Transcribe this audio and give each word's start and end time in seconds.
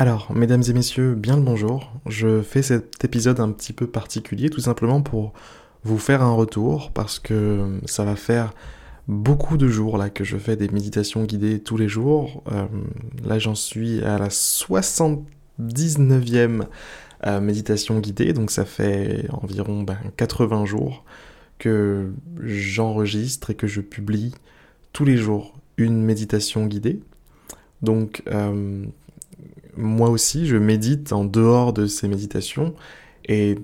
Alors, 0.00 0.32
mesdames 0.32 0.64
et 0.66 0.72
messieurs, 0.72 1.14
bien 1.14 1.36
le 1.36 1.42
bonjour. 1.42 1.92
Je 2.06 2.40
fais 2.40 2.62
cet 2.62 3.04
épisode 3.04 3.38
un 3.38 3.52
petit 3.52 3.74
peu 3.74 3.86
particulier 3.86 4.48
tout 4.48 4.62
simplement 4.62 5.02
pour 5.02 5.34
vous 5.84 5.98
faire 5.98 6.22
un 6.22 6.32
retour 6.32 6.90
parce 6.92 7.18
que 7.18 7.78
ça 7.84 8.06
va 8.06 8.16
faire 8.16 8.54
beaucoup 9.08 9.58
de 9.58 9.68
jours 9.68 9.98
là 9.98 10.08
que 10.08 10.24
je 10.24 10.38
fais 10.38 10.56
des 10.56 10.70
méditations 10.70 11.24
guidées 11.24 11.60
tous 11.60 11.76
les 11.76 11.86
jours. 11.86 12.42
Euh, 12.50 12.64
là, 13.26 13.38
j'en 13.38 13.54
suis 13.54 14.02
à 14.02 14.16
la 14.16 14.28
79e 14.28 16.62
euh, 17.26 17.40
méditation 17.42 18.00
guidée, 18.00 18.32
donc 18.32 18.50
ça 18.50 18.64
fait 18.64 19.26
environ 19.30 19.84
80 20.16 20.48
ben, 20.48 20.64
jours 20.64 21.04
que 21.58 22.10
j'enregistre 22.42 23.50
et 23.50 23.54
que 23.54 23.66
je 23.66 23.82
publie 23.82 24.34
tous 24.94 25.04
les 25.04 25.18
jours 25.18 25.58
une 25.76 26.02
méditation 26.02 26.64
guidée. 26.64 27.02
Donc, 27.82 28.22
euh, 28.28 28.84
moi 29.80 30.10
aussi, 30.10 30.46
je 30.46 30.56
médite 30.56 31.12
en 31.12 31.24
dehors 31.24 31.72
de 31.72 31.86
ces 31.86 32.08
méditations. 32.08 32.74
Et 33.26 33.56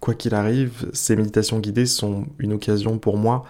quoi 0.00 0.14
qu'il 0.14 0.34
arrive, 0.34 0.90
ces 0.92 1.16
méditations 1.16 1.58
guidées 1.58 1.86
sont 1.86 2.26
une 2.38 2.52
occasion 2.52 2.98
pour 2.98 3.16
moi 3.16 3.44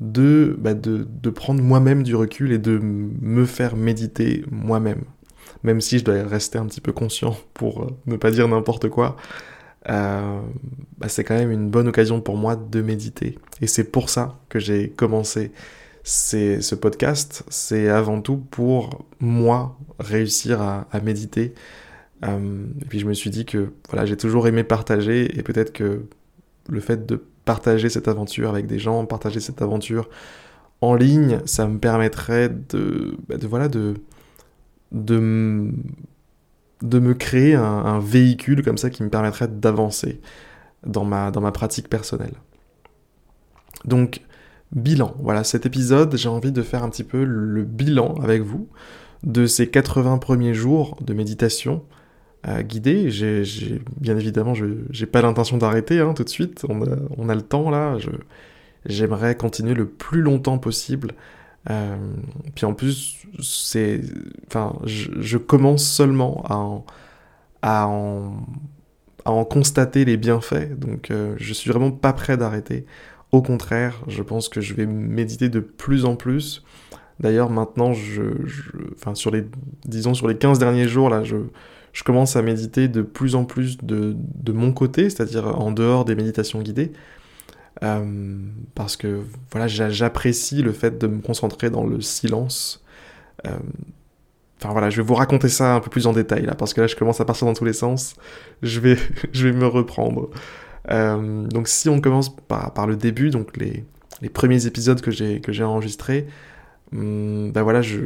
de, 0.00 0.56
bah 0.58 0.74
de, 0.74 1.30
prendre 1.30 1.62
moi-même 1.62 2.02
du 2.02 2.14
recul 2.14 2.52
et 2.52 2.58
de 2.58 2.78
me 2.78 3.46
faire 3.46 3.76
méditer 3.76 4.44
moi-même. 4.50 5.04
Même 5.62 5.80
si 5.80 5.98
je 5.98 6.04
dois 6.04 6.22
rester 6.22 6.58
un 6.58 6.66
petit 6.66 6.80
peu 6.80 6.92
conscient 6.92 7.36
pour 7.54 7.82
euh, 7.82 7.86
ne 8.06 8.16
pas 8.16 8.30
dire 8.30 8.48
n'importe 8.48 8.88
quoi, 8.88 9.16
euh, 9.88 10.40
bah 10.98 11.08
c'est 11.08 11.24
quand 11.24 11.36
même 11.36 11.50
une 11.50 11.70
bonne 11.70 11.88
occasion 11.88 12.20
pour 12.20 12.36
moi 12.36 12.56
de 12.56 12.82
méditer. 12.82 13.38
Et 13.60 13.66
c'est 13.66 13.84
pour 13.84 14.10
ça 14.10 14.38
que 14.48 14.58
j'ai 14.58 14.90
commencé 14.90 15.52
ce 16.06 16.74
podcast. 16.74 17.42
C'est 17.48 17.88
avant 17.88 18.20
tout 18.20 18.36
pour 18.36 19.04
moi 19.20 19.76
réussir 19.98 20.62
à, 20.62 20.86
méditer. 21.02 21.54
Euh, 22.24 22.64
et 22.80 22.84
puis 22.86 22.98
je 23.00 23.06
me 23.06 23.12
suis 23.12 23.30
dit 23.30 23.44
que 23.44 23.72
voilà, 23.90 24.06
j'ai 24.06 24.16
toujours 24.16 24.46
aimé 24.46 24.64
partager 24.64 25.36
et 25.38 25.42
peut-être 25.42 25.72
que 25.72 26.06
le 26.68 26.80
fait 26.80 27.06
de 27.06 27.22
partager 27.44 27.88
cette 27.88 28.08
aventure 28.08 28.50
avec 28.50 28.66
des 28.66 28.78
gens, 28.78 29.04
partager 29.04 29.40
cette 29.40 29.62
aventure 29.62 30.08
en 30.80 30.94
ligne, 30.94 31.40
ça 31.44 31.66
me 31.66 31.78
permettrait 31.78 32.48
de, 32.48 33.16
bah, 33.28 33.36
voilà, 33.42 33.68
de, 33.68 33.94
de, 34.92 35.70
de 36.82 36.98
me 36.98 37.14
créer 37.14 37.54
un, 37.54 37.62
un, 37.62 37.98
véhicule 37.98 38.62
comme 38.62 38.78
ça 38.78 38.90
qui 38.90 39.02
me 39.02 39.10
permettrait 39.10 39.48
d'avancer 39.48 40.20
dans 40.84 41.04
ma, 41.04 41.30
dans 41.30 41.40
ma 41.40 41.52
pratique 41.52 41.88
personnelle. 41.88 42.34
Donc, 43.84 44.20
bilan. 44.72 45.14
Voilà, 45.20 45.44
cet 45.44 45.66
épisode, 45.66 46.16
j'ai 46.16 46.28
envie 46.28 46.52
de 46.52 46.62
faire 46.62 46.82
un 46.82 46.90
petit 46.90 47.04
peu 47.04 47.24
le 47.24 47.64
bilan 47.64 48.14
avec 48.22 48.42
vous 48.42 48.68
de 49.22 49.46
ces 49.46 49.68
80 49.68 50.18
premiers 50.18 50.54
jours 50.54 50.96
de 51.00 51.14
méditation 51.14 51.82
euh, 52.48 52.62
guidée. 52.62 53.10
Bien 54.00 54.16
évidemment, 54.16 54.54
je 54.54 54.64
n'ai 54.64 55.06
pas 55.06 55.22
l'intention 55.22 55.58
d'arrêter 55.58 56.00
hein, 56.00 56.14
tout 56.14 56.24
de 56.24 56.28
suite. 56.28 56.64
On 56.68 56.82
a, 56.82 56.96
on 57.16 57.28
a 57.28 57.34
le 57.34 57.42
temps 57.42 57.70
là. 57.70 57.96
J'aimerais 58.86 59.36
continuer 59.36 59.74
le 59.74 59.86
plus 59.86 60.22
longtemps 60.22 60.58
possible. 60.58 61.12
Euh, 61.70 61.96
puis 62.54 62.66
en 62.66 62.74
plus, 62.74 63.16
je, 63.38 65.36
commence 65.36 65.84
seulement 65.84 66.44
à 66.46 66.54
en, 66.56 66.86
à 67.62 67.88
en, 67.88 68.36
à 69.24 69.32
en 69.32 69.44
constater 69.44 70.04
les 70.04 70.16
bienfaits. 70.16 70.78
Donc, 70.78 71.10
euh, 71.10 71.34
je 71.38 71.52
suis 71.52 71.70
vraiment 71.70 71.90
pas 71.90 72.12
prêt 72.12 72.36
d'arrêter. 72.36 72.86
Au 73.32 73.42
contraire, 73.42 74.00
je 74.06 74.22
pense 74.22 74.48
que 74.48 74.60
je 74.60 74.74
vais 74.74 74.86
méditer 74.86 75.48
de 75.48 75.60
plus 75.60 76.04
en 76.04 76.16
plus. 76.16 76.62
D'ailleurs, 77.18 77.50
maintenant, 77.50 77.92
je, 77.92 78.22
sur 79.14 79.30
les, 79.30 79.46
disons, 79.84 80.14
sur 80.14 80.28
les 80.28 80.36
15 80.36 80.58
derniers 80.58 80.88
jours, 80.88 81.12
je, 81.24 82.02
commence 82.04 82.36
à 82.36 82.42
méditer 82.42 82.88
de 82.88 83.02
plus 83.02 83.34
en 83.34 83.44
plus 83.44 83.78
de, 83.78 84.16
mon 84.52 84.72
côté, 84.72 85.08
c'est-à-dire 85.10 85.46
en 85.58 85.70
dehors 85.72 86.04
des 86.04 86.14
méditations 86.14 86.60
guidées. 86.60 86.92
Euh, 87.82 88.38
parce 88.74 88.96
que, 88.96 89.20
voilà, 89.50 89.66
j'apprécie 89.66 90.62
le 90.62 90.72
fait 90.72 90.98
de 90.98 91.06
me 91.06 91.20
concentrer 91.20 91.70
dans 91.70 91.84
le 91.84 92.00
silence. 92.00 92.84
Euh, 93.46 93.50
enfin 94.60 94.72
voilà, 94.72 94.90
je 94.90 94.96
vais 94.96 95.06
vous 95.06 95.14
raconter 95.14 95.48
ça 95.48 95.74
un 95.74 95.80
peu 95.80 95.90
plus 95.90 96.06
en 96.06 96.12
détail 96.12 96.48
parce 96.58 96.72
que 96.72 96.80
là 96.80 96.86
je 96.86 96.96
commence 96.96 97.20
à 97.20 97.26
partir 97.26 97.46
dans 97.46 97.54
tous 97.54 97.64
les 97.66 97.74
sens. 97.74 98.14
Je 98.62 98.80
vais 98.80 98.96
me 99.52 99.66
reprendre. 99.66 100.30
Euh, 100.90 101.46
donc 101.46 101.68
si 101.68 101.88
on 101.88 102.00
commence 102.00 102.34
par, 102.34 102.86
le 102.86 102.96
début, 102.96 103.30
donc 103.30 103.56
les, 103.56 103.84
premiers 104.32 104.66
épisodes 104.66 105.00
que 105.00 105.10
j'ai 105.10 105.64
enregistrés, 105.64 106.26
hum, 106.92 107.52
ben 107.52 107.62
voilà, 107.62 107.82
je, 107.82 108.00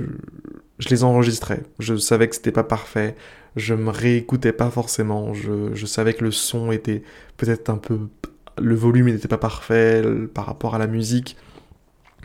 les 0.88 1.04
enregistrais. 1.04 1.62
Je 1.78 1.96
savais 1.96 2.28
que 2.28 2.36
c'était 2.36 2.52
pas 2.52 2.64
parfait, 2.64 3.14
je 3.56 3.74
me 3.74 3.90
réécoutais 3.90 4.52
pas 4.52 4.70
forcément, 4.70 5.34
je 5.34 5.86
savais 5.86 6.14
que 6.14 6.24
le 6.24 6.30
son 6.30 6.72
était 6.72 7.02
peut-être 7.36 7.70
un 7.70 7.76
peu... 7.76 7.98
Le 8.58 8.74
volume 8.74 9.06
n'était 9.06 9.28
pas 9.28 9.38
parfait 9.38 10.02
par 10.34 10.44
rapport 10.44 10.74
à 10.74 10.78
la 10.78 10.86
musique. 10.86 11.36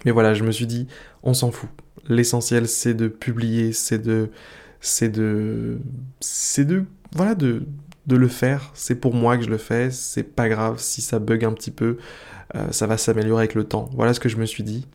Mais 0.04 0.12
voilà, 0.12 0.34
je 0.34 0.44
me 0.44 0.52
suis 0.52 0.68
dit, 0.68 0.88
on 1.24 1.34
s'en 1.34 1.52
fout. 1.52 1.70
L'essentiel, 2.08 2.68
c'est 2.68 2.94
de 2.94 3.08
publier, 3.08 3.74
c'est 3.74 4.00
de... 4.00 4.30
C'est 4.86 5.10
de... 5.10 5.80
C'est 6.20 6.64
de... 6.64 6.86
Voilà, 7.16 7.34
de, 7.34 7.64
de 8.06 8.16
le 8.16 8.28
faire. 8.28 8.70
C'est 8.76 8.94
pour 8.94 9.16
moi 9.16 9.36
que 9.36 9.44
je 9.44 9.50
le 9.50 9.58
fais. 9.58 9.90
C'est 9.90 10.24
pas 10.24 10.48
grave 10.48 10.78
si 10.78 11.02
ça 11.02 11.18
bug 11.18 11.44
un 11.44 11.54
petit 11.54 11.72
peu. 11.72 11.98
Euh, 12.54 12.72
ça 12.72 12.86
va 12.86 12.98
s'améliorer 12.98 13.42
avec 13.42 13.56
le 13.56 13.64
temps. 13.64 13.90
Voilà 13.94 14.14
ce 14.14 14.20
que 14.20 14.30
je 14.30 14.38
me 14.38 14.46
suis 14.46 14.62
dit. 14.62 14.86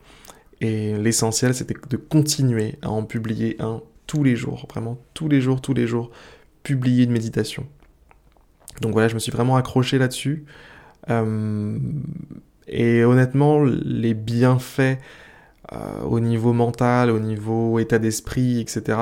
Et 0.60 0.94
l'essentiel, 0.94 1.54
c'était 1.54 1.74
de 1.88 1.96
continuer 1.96 2.78
à 2.82 2.90
en 2.90 3.02
publier 3.02 3.56
un 3.60 3.82
tous 4.06 4.22
les 4.22 4.36
jours. 4.36 4.68
Vraiment, 4.70 4.96
tous 5.12 5.28
les 5.28 5.40
jours, 5.40 5.60
tous 5.60 5.74
les 5.74 5.88
jours, 5.88 6.12
publier 6.62 7.02
une 7.04 7.12
méditation. 7.12 7.66
Donc 8.82 8.92
voilà, 8.92 9.08
je 9.08 9.14
me 9.14 9.18
suis 9.18 9.32
vraiment 9.32 9.56
accroché 9.56 9.98
là-dessus. 9.98 10.44
Euh, 11.08 11.78
et 12.68 13.02
honnêtement, 13.02 13.64
les 13.64 14.14
bienfaits 14.14 14.98
euh, 15.72 16.02
au 16.02 16.20
niveau 16.20 16.52
mental, 16.52 17.10
au 17.10 17.18
niveau 17.18 17.80
état 17.80 17.98
d'esprit, 17.98 18.60
etc., 18.60 18.98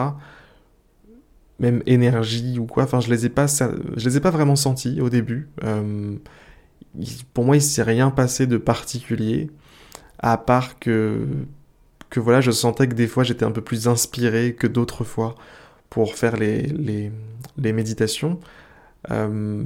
même 1.58 1.82
énergie 1.86 2.58
ou 2.58 2.66
quoi. 2.66 2.84
Enfin, 2.84 3.00
je 3.00 3.10
les 3.10 3.26
ai 3.26 3.28
pas, 3.28 3.46
je 3.48 4.04
les 4.08 4.16
ai 4.16 4.20
pas 4.20 4.30
vraiment 4.30 4.56
sentis 4.56 5.00
au 5.00 5.10
début. 5.10 5.48
Euh, 5.64 6.14
pour 7.34 7.44
moi, 7.44 7.56
il 7.56 7.62
s'est 7.62 7.82
rien 7.82 8.10
passé 8.10 8.46
de 8.46 8.56
particulier, 8.56 9.50
à 10.18 10.36
part 10.38 10.78
que 10.78 11.26
que 12.10 12.20
voilà, 12.20 12.40
je 12.40 12.50
sentais 12.50 12.88
que 12.88 12.94
des 12.94 13.06
fois 13.06 13.22
j'étais 13.22 13.44
un 13.44 13.50
peu 13.50 13.60
plus 13.60 13.86
inspiré 13.86 14.54
que 14.54 14.66
d'autres 14.66 15.04
fois 15.04 15.34
pour 15.90 16.14
faire 16.14 16.36
les, 16.36 16.62
les, 16.62 17.12
les 17.58 17.72
méditations. 17.72 18.40
Euh, 19.10 19.64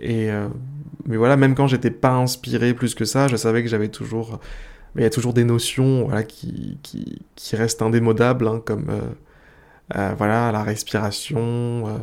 et 0.00 0.30
euh, 0.30 0.48
mais 1.06 1.16
voilà, 1.16 1.36
même 1.36 1.54
quand 1.54 1.66
j'étais 1.66 1.90
pas 1.90 2.12
inspiré 2.12 2.74
plus 2.74 2.94
que 2.94 3.04
ça, 3.04 3.28
je 3.28 3.36
savais 3.36 3.62
que 3.62 3.68
j'avais 3.68 3.88
toujours, 3.88 4.40
il 4.96 5.02
y 5.02 5.04
a 5.04 5.10
toujours 5.10 5.34
des 5.34 5.44
notions 5.44 6.04
voilà 6.04 6.22
qui, 6.22 6.78
qui, 6.82 7.22
qui 7.34 7.56
restent 7.56 7.82
indémodables, 7.82 8.46
hein, 8.46 8.62
comme 8.64 8.86
voilà, 9.92 10.52
la 10.52 10.62
respiration, 10.62 11.84
euh, 11.88 11.98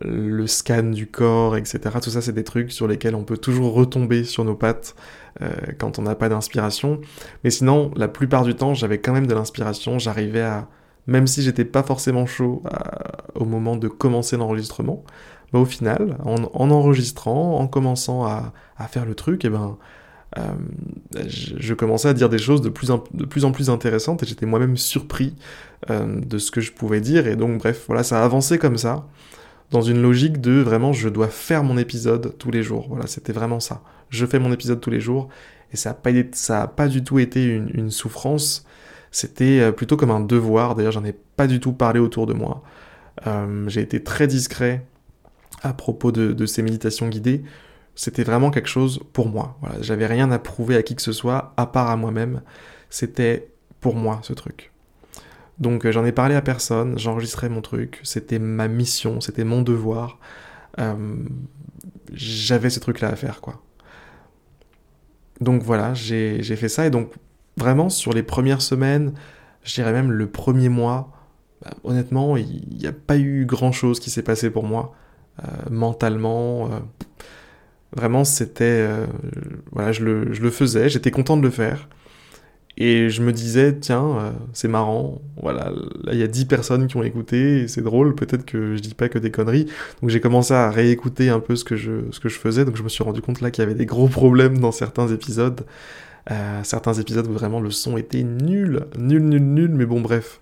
le 0.00 0.46
scan 0.46 0.84
du 0.84 1.06
corps, 1.06 1.56
etc. 1.56 1.80
Tout 2.02 2.10
ça, 2.10 2.22
c'est 2.22 2.32
des 2.32 2.44
trucs 2.44 2.72
sur 2.72 2.88
lesquels 2.88 3.14
on 3.14 3.24
peut 3.24 3.36
toujours 3.36 3.74
retomber 3.74 4.24
sur 4.24 4.44
nos 4.44 4.54
pattes 4.54 4.94
euh, 5.42 5.50
quand 5.78 5.98
on 5.98 6.02
n'a 6.02 6.14
pas 6.14 6.28
d'inspiration. 6.28 7.00
Mais 7.44 7.50
sinon, 7.50 7.90
la 7.96 8.08
plupart 8.08 8.44
du 8.44 8.54
temps, 8.54 8.74
j'avais 8.74 8.98
quand 8.98 9.12
même 9.12 9.26
de 9.26 9.34
l'inspiration. 9.34 9.98
J'arrivais 9.98 10.42
à, 10.42 10.68
même 11.06 11.26
si 11.26 11.42
j'étais 11.42 11.64
pas 11.64 11.82
forcément 11.82 12.26
chaud 12.26 12.62
au 13.34 13.44
moment 13.44 13.76
de 13.76 13.88
commencer 13.88 14.36
l'enregistrement, 14.36 15.04
bah, 15.52 15.58
au 15.58 15.64
final, 15.66 16.16
en, 16.24 16.70
enregistrant, 16.70 17.58
en 17.58 17.66
commençant 17.68 18.24
à, 18.24 18.52
à 18.78 18.88
faire 18.88 19.04
le 19.04 19.14
truc, 19.14 19.44
et 19.44 19.48
eh 19.48 19.50
ben, 19.50 19.76
euh, 20.38 21.22
je, 21.26 21.74
commençais 21.74 22.08
à 22.08 22.14
dire 22.14 22.28
des 22.28 22.38
choses 22.38 22.62
de 22.62 22.70
plus 22.70 22.90
en, 22.90 22.98
plus, 22.98 23.70
intéressantes 23.70 24.22
et 24.22 24.26
j'étais 24.26 24.46
moi-même 24.46 24.76
surpris 24.76 25.34
euh, 25.90 26.20
de 26.20 26.38
ce 26.38 26.50
que 26.50 26.60
je 26.60 26.72
pouvais 26.72 27.00
dire. 27.00 27.26
Et 27.26 27.36
donc, 27.36 27.58
bref, 27.58 27.84
voilà, 27.86 28.02
ça 28.02 28.22
a 28.22 28.24
avancé 28.24 28.58
comme 28.58 28.78
ça, 28.78 29.06
dans 29.70 29.82
une 29.82 30.00
logique 30.00 30.40
de 30.40 30.60
vraiment, 30.60 30.92
je 30.92 31.08
dois 31.08 31.28
faire 31.28 31.64
mon 31.64 31.76
épisode 31.76 32.36
tous 32.38 32.50
les 32.50 32.62
jours. 32.62 32.86
Voilà, 32.88 33.06
c'était 33.06 33.32
vraiment 33.32 33.60
ça. 33.60 33.82
Je 34.08 34.24
fais 34.24 34.38
mon 34.38 34.52
épisode 34.52 34.80
tous 34.80 34.90
les 34.90 35.00
jours 35.00 35.28
et 35.72 35.76
ça 35.76 35.90
n'a 35.90 35.94
pas, 35.94 36.10
ça 36.32 36.62
a 36.62 36.66
pas 36.66 36.88
du 36.88 37.04
tout 37.04 37.18
été 37.18 37.44
une, 37.44 37.90
souffrance. 37.90 38.66
C'était 39.10 39.60
euh, 39.60 39.72
plutôt 39.72 39.96
comme 39.96 40.10
un 40.10 40.20
devoir. 40.20 40.74
D'ailleurs, 40.74 40.92
j'en 40.92 41.04
ai 41.04 41.14
pas 41.36 41.46
du 41.46 41.60
tout 41.60 41.72
parlé 41.72 42.00
autour 42.00 42.26
de 42.26 42.34
moi. 42.34 42.62
J'ai 43.66 43.82
été 43.82 44.02
très 44.02 44.26
discret 44.26 44.84
à 45.62 45.74
propos 45.74 46.10
de 46.10 46.46
ces 46.46 46.62
méditations 46.62 47.08
guidées 47.08 47.44
c'était 47.94 48.24
vraiment 48.24 48.50
quelque 48.50 48.68
chose 48.68 49.00
pour 49.12 49.28
moi. 49.28 49.58
J'avais 49.80 50.06
rien 50.06 50.30
à 50.30 50.38
prouver 50.38 50.76
à 50.76 50.82
qui 50.82 50.94
que 50.94 51.02
ce 51.02 51.12
soit, 51.12 51.52
à 51.56 51.66
part 51.66 51.90
à 51.90 51.96
moi-même. 51.96 52.42
C'était 52.90 53.52
pour 53.80 53.96
moi 53.96 54.20
ce 54.22 54.32
truc. 54.32 54.72
Donc 55.58 55.84
euh, 55.84 55.92
j'en 55.92 56.04
ai 56.04 56.12
parlé 56.12 56.34
à 56.34 56.42
personne, 56.42 56.98
j'enregistrais 56.98 57.48
mon 57.48 57.60
truc, 57.60 58.00
c'était 58.02 58.38
ma 58.38 58.68
mission, 58.68 59.20
c'était 59.20 59.44
mon 59.44 59.62
devoir. 59.62 60.18
Euh, 60.78 61.16
j'avais 62.12 62.70
ce 62.70 62.80
truc-là 62.80 63.08
à 63.08 63.16
faire, 63.16 63.40
quoi. 63.40 63.62
Donc 65.40 65.62
voilà, 65.62 65.92
j'ai 65.94 66.42
fait 66.42 66.68
ça, 66.68 66.86
et 66.86 66.90
donc 66.90 67.12
vraiment 67.56 67.90
sur 67.90 68.12
les 68.12 68.22
premières 68.22 68.62
semaines, 68.62 69.12
je 69.64 69.74
dirais 69.74 69.92
même 69.92 70.10
le 70.10 70.30
premier 70.30 70.68
mois, 70.68 71.10
bah, 71.62 71.72
honnêtement, 71.84 72.36
il 72.36 72.76
n'y 72.78 72.86
a 72.86 72.92
pas 72.92 73.18
eu 73.18 73.44
grand-chose 73.44 73.98
qui 73.98 74.10
s'est 74.10 74.22
passé 74.22 74.50
pour 74.50 74.64
moi, 74.64 74.94
mentalement. 75.70 76.70
Vraiment, 77.96 78.24
c'était... 78.24 78.86
voilà, 79.72 79.92
je 79.92 80.04
le, 80.04 80.32
je 80.32 80.42
le 80.42 80.50
faisais, 80.50 80.88
j'étais 80.88 81.10
content 81.10 81.36
de 81.36 81.42
le 81.42 81.50
faire. 81.50 81.88
Et 82.78 83.10
je 83.10 83.22
me 83.22 83.32
disais, 83.32 83.78
tiens, 83.78 84.16
euh, 84.18 84.30
c'est 84.54 84.68
marrant, 84.68 85.20
voilà, 85.40 85.70
là 86.04 86.12
il 86.14 86.18
y 86.18 86.22
a 86.22 86.26
10 86.26 86.46
personnes 86.46 86.86
qui 86.86 86.96
ont 86.96 87.02
écouté, 87.02 87.68
c'est 87.68 87.82
drôle, 87.82 88.14
peut-être 88.14 88.46
que 88.46 88.76
je 88.76 88.80
dis 88.80 88.94
pas 88.94 89.10
que 89.10 89.18
des 89.18 89.30
conneries. 89.30 89.66
Donc 90.00 90.08
j'ai 90.10 90.20
commencé 90.20 90.54
à 90.54 90.70
réécouter 90.70 91.28
un 91.28 91.40
peu 91.40 91.54
ce 91.54 91.64
que, 91.64 91.76
je, 91.76 92.10
ce 92.10 92.18
que 92.18 92.30
je 92.30 92.38
faisais, 92.38 92.64
donc 92.64 92.76
je 92.76 92.82
me 92.82 92.88
suis 92.88 93.04
rendu 93.04 93.20
compte 93.20 93.42
là 93.42 93.50
qu'il 93.50 93.62
y 93.62 93.66
avait 93.66 93.74
des 93.74 93.84
gros 93.84 94.08
problèmes 94.08 94.58
dans 94.58 94.72
certains 94.72 95.08
épisodes. 95.08 95.66
Euh, 96.30 96.60
certains 96.62 96.94
épisodes 96.94 97.26
où 97.26 97.32
vraiment 97.32 97.60
le 97.60 97.70
son 97.70 97.96
était 97.98 98.22
nul, 98.22 98.86
nul, 98.98 99.22
nul, 99.22 99.42
nul, 99.42 99.70
mais 99.74 99.84
bon 99.86 100.00
bref. 100.00 100.40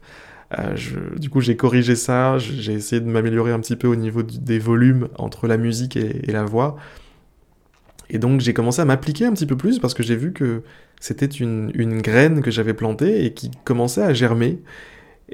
Euh, 0.59 0.77
je, 0.77 0.99
du 1.19 1.31
coup 1.31 1.41
j'ai 1.41 1.57
corrigé 1.57 1.97
ça, 1.97 2.39
j'ai 2.39 2.73
essayé 2.73 3.01
de 3.01 3.09
m'améliorer 3.09 3.53
un 3.53 3.61
petit 3.61 3.77
peu 3.77 3.87
au 3.89 3.97
niveau 3.97 4.23
des 4.23 4.59
volumes 4.59 5.09
entre 5.17 5.49
la 5.49 5.57
musique 5.57 5.97
et 5.97 6.31
la 6.31 6.45
voix. 6.45 6.77
Et 8.11 8.19
donc 8.19 8.41
j'ai 8.41 8.53
commencé 8.53 8.83
à 8.83 8.85
m'appliquer 8.85 9.25
un 9.25 9.33
petit 9.33 9.47
peu 9.47 9.57
plus 9.57 9.79
parce 9.79 9.95
que 9.95 10.03
j'ai 10.03 10.17
vu 10.17 10.33
que 10.33 10.63
c'était 11.01 11.27
une, 11.27 12.03
graine 12.03 12.43
que 12.43 12.51
j'avais 12.51 12.75
plantée 12.75 13.25
et 13.25 13.33
qui 13.33 13.51
commençait 13.65 14.03
à 14.03 14.13
germer. 14.13 14.61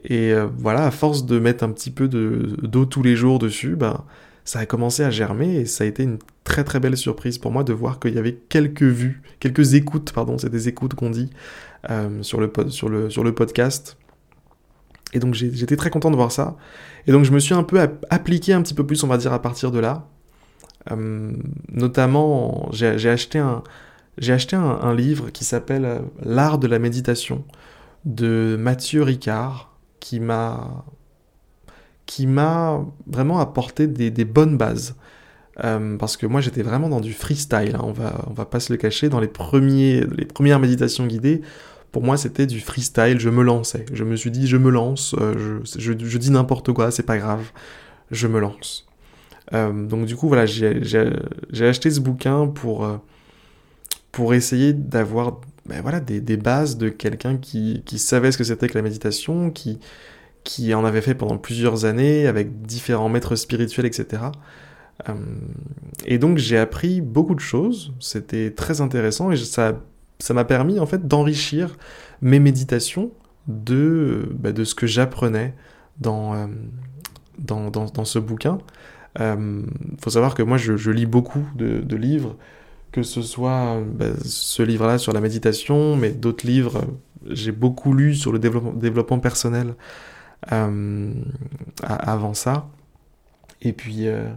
Et 0.04 0.32
euh, 0.32 0.46
voilà, 0.58 0.84
à 0.84 0.90
force 0.90 1.24
de 1.24 1.38
mettre 1.38 1.64
un 1.64 1.72
petit 1.72 1.90
peu 1.90 2.06
d'eau 2.06 2.84
tous 2.84 3.02
les 3.02 3.16
jours 3.16 3.38
dessus, 3.38 3.76
bah, 3.76 4.04
ça 4.44 4.58
a 4.58 4.66
commencé 4.66 5.02
à 5.02 5.10
germer 5.10 5.56
et 5.56 5.64
ça 5.64 5.84
a 5.84 5.86
été 5.86 6.02
une 6.02 6.18
très 6.44 6.64
très 6.64 6.78
belle 6.78 6.98
surprise 6.98 7.38
pour 7.38 7.50
moi 7.50 7.64
de 7.64 7.72
voir 7.72 7.98
qu'il 7.98 8.14
y 8.14 8.18
avait 8.18 8.34
quelques 8.34 8.82
vues, 8.82 9.22
quelques 9.40 9.72
écoutes, 9.74 10.12
pardon, 10.12 10.36
c'est 10.36 10.50
des 10.50 10.68
écoutes 10.68 10.94
qu'on 10.94 11.10
dit 11.10 11.30
euh, 11.90 12.22
sur, 12.22 12.40
le 12.40 12.52
sur, 12.68 12.90
le, 12.90 13.08
sur 13.08 13.24
le 13.24 13.34
podcast. 13.34 13.96
Et 15.14 15.18
donc 15.18 15.32
j'étais 15.32 15.76
très 15.76 15.88
content 15.88 16.10
de 16.10 16.16
voir 16.16 16.30
ça. 16.30 16.58
Et 17.06 17.12
donc 17.12 17.24
je 17.24 17.32
me 17.32 17.38
suis 17.38 17.54
un 17.54 17.62
peu 17.62 17.80
appliqué 18.10 18.52
un 18.52 18.60
petit 18.60 18.74
peu 18.74 18.86
plus, 18.86 19.02
on 19.02 19.06
va 19.06 19.16
dire, 19.16 19.32
à 19.32 19.40
partir 19.40 19.70
de 19.70 19.78
là. 19.78 20.08
Euh, 20.90 21.32
notamment, 21.72 22.68
j'ai 22.72 23.08
acheté 23.08 23.38
un, 23.38 24.94
livre 24.94 25.30
qui 25.30 25.44
s'appelle 25.44 25.84
euh, 25.84 25.98
L'art 26.22 26.58
de 26.58 26.66
la 26.66 26.78
méditation 26.78 27.44
de 28.04 28.56
Mathieu 28.58 29.02
Ricard, 29.02 29.74
qui 30.00 30.20
m'a 30.20 30.84
vraiment 33.06 33.40
apporté 33.40 33.86
des, 33.86 34.24
bonnes 34.24 34.56
bases. 34.56 34.94
Euh, 35.64 35.96
parce 35.96 36.18
que 36.18 36.26
moi 36.26 36.42
j'étais 36.42 36.60
vraiment 36.60 36.90
dans 36.90 37.00
du 37.00 37.14
freestyle, 37.14 37.76
hein, 37.76 37.82
on, 37.82 37.92
va, 37.92 38.26
va 38.30 38.44
pas 38.44 38.60
se 38.60 38.70
le 38.70 38.76
cacher, 38.76 39.08
dans 39.08 39.20
les, 39.20 39.26
premières 39.26 40.60
méditations 40.60 41.06
guidées, 41.06 41.40
pour 41.92 42.02
moi 42.02 42.18
c'était 42.18 42.46
du 42.46 42.60
freestyle, 42.60 43.18
je 43.18 43.30
me 43.30 43.42
lançais. 43.42 43.86
Je 43.90 44.04
me 44.04 44.16
suis 44.16 44.30
dit 44.30 44.46
je 44.46 44.58
me 44.58 44.70
lance, 44.70 45.16
je, 45.18 45.78
je, 45.78 46.18
dis 46.18 46.30
n'importe 46.30 46.74
quoi, 46.74 46.90
c'est 46.90 47.04
pas 47.04 47.16
grave, 47.16 47.50
je 48.10 48.26
me 48.28 48.38
lance. 48.38 48.86
Euh, 49.54 49.86
donc 49.86 50.06
du 50.06 50.16
coup, 50.16 50.28
voilà, 50.28 50.46
j'ai 50.46 50.82
acheté 51.60 51.90
ce 51.90 52.00
bouquin 52.00 52.46
pour, 52.48 52.84
euh, 52.84 52.96
pour 54.12 54.34
essayer 54.34 54.72
d'avoir 54.72 55.40
ben 55.66 55.82
voilà, 55.82 55.98
des, 56.00 56.20
des, 56.20 56.36
bases 56.36 56.76
de 56.76 56.88
quelqu'un 56.88 57.38
qui, 57.38 57.82
qui, 57.84 57.98
savait 57.98 58.30
ce 58.30 58.38
que 58.38 58.44
c'était 58.44 58.68
que 58.68 58.78
la 58.78 58.82
méditation, 58.82 59.50
qui, 59.50 59.80
qui 60.44 60.72
en 60.74 60.84
avait 60.84 61.00
fait 61.00 61.14
pendant 61.14 61.38
plusieurs 61.38 61.84
années 61.84 62.28
avec 62.28 62.62
différents 62.62 63.08
maîtres 63.08 63.34
spirituels, 63.34 63.86
etc. 63.86 64.22
Euh, 65.08 65.12
et 66.04 66.18
donc 66.18 66.38
j'ai 66.38 66.56
appris 66.56 67.00
beaucoup 67.00 67.34
de 67.34 67.40
choses, 67.40 67.92
c'était 67.98 68.52
très 68.52 68.80
intéressant 68.80 69.32
et 69.32 69.36
ça 69.36 69.74
m'a 70.30 70.44
permis 70.44 70.78
en 70.78 70.86
fait 70.86 71.06
d'enrichir 71.06 71.76
mes 72.22 72.38
méditations 72.38 73.10
de, 73.48 74.28
ben, 74.38 74.52
de 74.52 74.62
ce 74.62 74.74
que 74.76 74.86
j'apprenais 74.86 75.54
dans, 76.00 76.48
dans, 77.38 77.70
dans, 77.70 77.86
dans, 77.86 78.04
ce 78.04 78.18
bouquin. 78.18 78.58
Il 79.18 79.22
euh, 79.22 79.62
faut 80.02 80.10
savoir 80.10 80.34
que 80.34 80.42
moi, 80.42 80.58
je, 80.58 80.90
lis 80.90 81.06
beaucoup 81.06 81.44
de, 81.54 81.96
livres, 81.96 82.36
que 82.92 83.02
ce 83.02 83.22
soit 83.22 83.80
bah, 83.94 84.06
ce 84.22 84.62
livre-là 84.62 84.98
sur 84.98 85.12
la 85.12 85.20
méditation, 85.20 85.96
mais 85.96 86.10
d'autres 86.10 86.46
livres. 86.46 86.84
J'ai 87.30 87.52
beaucoup 87.52 87.94
lu 87.94 88.14
sur 88.14 88.30
le 88.30 88.38
développement, 88.38 89.18
personnel 89.18 89.74
euh, 90.52 91.12
avant 91.82 92.34
ça. 92.34 92.68
Et 93.62 93.72
puis, 93.72 94.06
euh, 94.06 94.28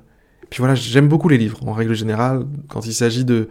puis 0.49 0.59
voilà, 0.59 0.75
j'aime 0.75 1.09
beaucoup 1.09 1.27
les 1.27 1.37
livres, 1.37 1.67
en 1.67 1.73
règle 1.73 1.93
générale, 1.93 2.45
quand 2.69 2.85
il 2.85 2.93
s'agit 2.93 3.25
de, 3.25 3.49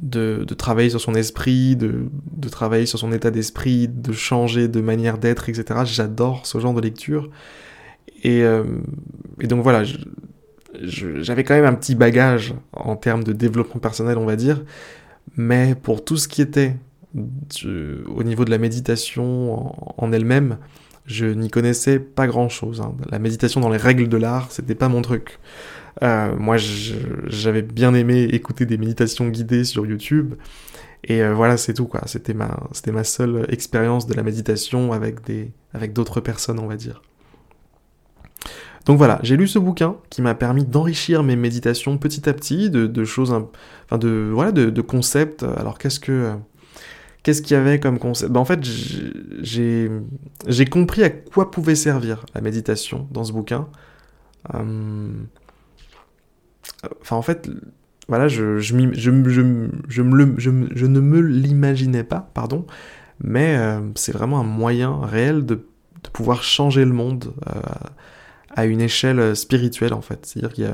de, 0.00 0.44
travailler 0.54 0.90
sur 0.90 1.00
son 1.00 1.14
esprit, 1.14 1.76
de, 1.76 2.08
de 2.36 2.48
travailler 2.48 2.86
sur 2.86 2.98
son 2.98 3.12
état 3.12 3.30
d'esprit, 3.30 3.86
de 3.86 4.12
changer 4.12 4.66
de 4.66 4.80
manière 4.80 5.18
d'être, 5.18 5.48
etc. 5.48 5.82
J'adore 5.84 6.46
ce 6.46 6.58
genre 6.58 6.74
de 6.74 6.80
lecture. 6.80 7.30
Et, 8.24 8.42
donc 9.44 9.62
voilà, 9.62 9.84
j'avais 10.82 11.44
quand 11.44 11.54
même 11.54 11.64
un 11.64 11.74
petit 11.74 11.94
bagage 11.94 12.54
en 12.72 12.96
termes 12.96 13.24
de 13.24 13.32
développement 13.32 13.80
personnel, 13.80 14.18
on 14.18 14.26
va 14.26 14.36
dire, 14.36 14.62
mais 15.36 15.74
pour 15.74 16.04
tout 16.04 16.16
ce 16.16 16.28
qui 16.28 16.42
était 16.42 16.76
au 18.08 18.22
niveau 18.24 18.44
de 18.44 18.50
la 18.50 18.58
méditation 18.58 20.02
en, 20.02 20.12
elle-même, 20.12 20.58
je 21.06 21.26
n'y 21.26 21.48
connaissais 21.48 21.98
pas 21.98 22.26
grand-chose. 22.26 22.80
Hein. 22.80 22.94
La 23.10 23.18
méditation 23.18 23.60
dans 23.60 23.68
les 23.68 23.76
règles 23.76 24.08
de 24.08 24.16
l'art, 24.16 24.50
c'était 24.50 24.74
pas 24.74 24.88
mon 24.88 25.02
truc. 25.02 25.38
Euh, 26.02 26.34
moi, 26.36 26.56
j'avais 26.56 27.62
bien 27.62 27.94
aimé 27.94 28.24
écouter 28.24 28.66
des 28.66 28.78
méditations 28.78 29.28
guidées 29.28 29.64
sur 29.64 29.86
YouTube, 29.86 30.34
et 31.04 31.22
euh, 31.22 31.34
voilà, 31.34 31.56
c'est 31.56 31.74
tout 31.74 31.86
quoi. 31.86 32.02
C'était 32.06 32.34
ma, 32.34 33.04
seule 33.04 33.46
expérience 33.48 34.06
de 34.06 34.14
la 34.14 34.22
méditation 34.22 34.92
avec 34.92 35.92
d'autres 35.92 36.20
personnes, 36.20 36.58
on 36.58 36.66
va 36.66 36.76
dire. 36.76 37.02
Donc 38.84 38.98
voilà, 38.98 39.18
j'ai 39.22 39.36
lu 39.36 39.48
ce 39.48 39.58
bouquin 39.58 39.96
qui 40.10 40.20
m'a 40.20 40.34
permis 40.34 40.64
d'enrichir 40.64 41.22
mes 41.22 41.36
méditations 41.36 41.96
petit 41.96 42.28
à 42.28 42.34
petit, 42.34 42.68
de, 42.70 43.04
choses, 43.04 43.32
enfin 43.32 43.98
de 43.98 44.30
voilà, 44.32 44.52
de, 44.52 44.80
concepts. 44.82 45.42
Alors 45.42 45.78
qu'est-ce 45.78 46.00
que 46.00 46.34
qu'est-ce 47.22 47.40
qu'il 47.40 47.56
y 47.56 47.60
avait 47.60 47.80
comme 47.80 47.98
concept? 47.98 48.30
Ben, 48.30 48.40
En 48.40 48.44
fait, 48.44 48.60
j'ai 49.42 50.66
compris 50.70 51.02
à 51.02 51.10
quoi 51.10 51.50
pouvait 51.50 51.74
servir 51.74 52.26
la 52.34 52.40
méditation 52.40 53.08
dans 53.10 53.24
ce 53.24 53.32
bouquin. 53.32 53.68
Hum, 54.52 55.26
enfin, 57.00 57.16
en 57.16 57.22
fait, 57.22 57.50
voilà, 58.08 58.28
je, 58.28 58.58
je, 58.58 58.76
je, 58.92 59.10
je, 59.88 60.02
ne 60.86 61.00
me 61.00 61.20
l'imaginais 61.20 62.04
pas, 62.04 62.30
pardon, 62.34 62.66
mais 63.22 63.56
euh, 63.56 63.80
c'est 63.94 64.12
vraiment 64.12 64.40
un 64.40 64.44
moyen 64.44 65.00
réel 65.00 65.46
de, 65.46 65.54
de 65.54 66.08
pouvoir 66.12 66.42
changer 66.42 66.84
le 66.84 66.92
monde. 66.92 67.32
Euh, 67.48 67.60
à 68.54 68.64
une 68.64 68.80
échelle 68.80 69.20
euh, 69.20 69.34
spirituelle 69.34 69.92
en 69.92 70.00
fait. 70.00 70.24
C'est-à-dire 70.24 70.52
qu'il 70.52 70.64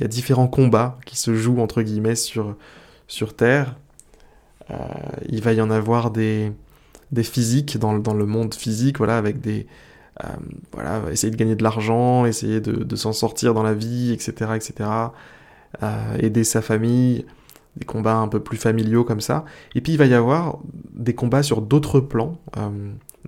y, 0.00 0.04
a, 0.04 0.08
différents 0.08 0.48
combats 0.48 0.98
qui 1.04 1.16
se 1.16 1.34
jouent 1.34 1.60
entre 1.60 1.82
guillemets 1.82 2.16
sur, 2.16 2.56
sur 3.06 3.36
Terre. 3.36 3.76
Euh, 4.70 4.74
il 5.28 5.42
va 5.42 5.52
y 5.52 5.60
en 5.60 5.70
avoir 5.70 6.10
des, 6.10 6.52
des 7.12 7.22
physiques 7.22 7.78
dans, 7.78 7.98
dans 7.98 8.14
le 8.14 8.26
monde 8.26 8.54
physique, 8.54 8.98
voilà, 8.98 9.16
avec 9.16 9.40
des... 9.40 9.66
Euh, 10.24 10.28
voilà, 10.72 11.02
essayer 11.12 11.30
de 11.30 11.36
gagner 11.36 11.56
de 11.56 11.62
l'argent, 11.62 12.24
essayer 12.24 12.62
de, 12.62 12.72
de 12.72 12.96
s'en 12.96 13.12
sortir 13.12 13.52
dans 13.52 13.62
la 13.62 13.74
vie, 13.74 14.12
etc., 14.12 14.52
etc. 14.54 14.88
aider 16.18 16.42
sa 16.42 16.62
famille, 16.62 17.26
des 17.76 17.84
combats 17.84 18.16
un 18.16 18.28
peu 18.28 18.40
plus 18.40 18.56
familiaux 18.56 19.04
comme 19.04 19.20
ça. 19.20 19.44
Et 19.74 19.82
puis 19.82 19.92
il 19.92 19.98
va 19.98 20.06
y 20.06 20.14
avoir 20.14 20.58
des 20.94 21.14
combats 21.14 21.42
sur 21.42 21.60
d'autres 21.60 22.00
plans, 22.00 22.38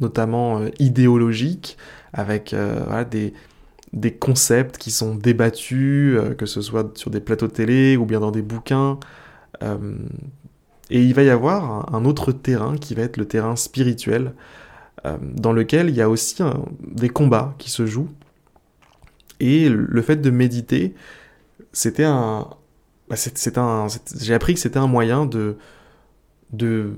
notamment 0.00 0.62
idéologiques, 0.78 1.76
avec 2.14 2.54
voilà, 2.54 3.04
des, 3.04 3.34
des 3.92 4.14
concepts 4.14 4.78
qui 4.78 4.90
sont 4.90 5.14
débattus, 5.14 6.16
euh, 6.16 6.34
que 6.34 6.46
ce 6.46 6.60
soit 6.60 6.96
sur 6.96 7.10
des 7.10 7.20
plateaux 7.20 7.46
de 7.46 7.52
télé 7.52 7.96
ou 7.96 8.04
bien 8.04 8.20
dans 8.20 8.30
des 8.30 8.42
bouquins. 8.42 8.98
Euh, 9.62 9.96
et 10.90 11.02
il 11.02 11.14
va 11.14 11.22
y 11.22 11.30
avoir 11.30 11.94
un, 11.94 12.04
autre 12.04 12.32
terrain 12.32 12.76
qui 12.76 12.94
va 12.94 13.02
être 13.02 13.16
le 13.16 13.26
terrain 13.26 13.56
spirituel, 13.56 14.34
euh, 15.06 15.16
dans 15.22 15.52
lequel 15.52 15.88
il 15.88 15.94
y 15.94 16.02
a 16.02 16.08
aussi 16.08 16.42
des 16.80 17.08
combats 17.08 17.54
qui 17.58 17.70
se 17.70 17.86
jouent. 17.86 18.08
Et 19.40 19.68
le 19.68 20.02
fait 20.02 20.16
de 20.16 20.30
méditer, 20.30 20.94
c'était 21.72 22.04
un... 22.04 22.48
Bah, 23.08 23.16
c'est, 23.16 23.56
un 23.56 23.86
j'ai 24.20 24.34
appris 24.34 24.54
que 24.54 24.60
c'était 24.60 24.78
un 24.78 24.86
moyen 24.86 25.26
de... 25.26 25.56
de 26.52 26.94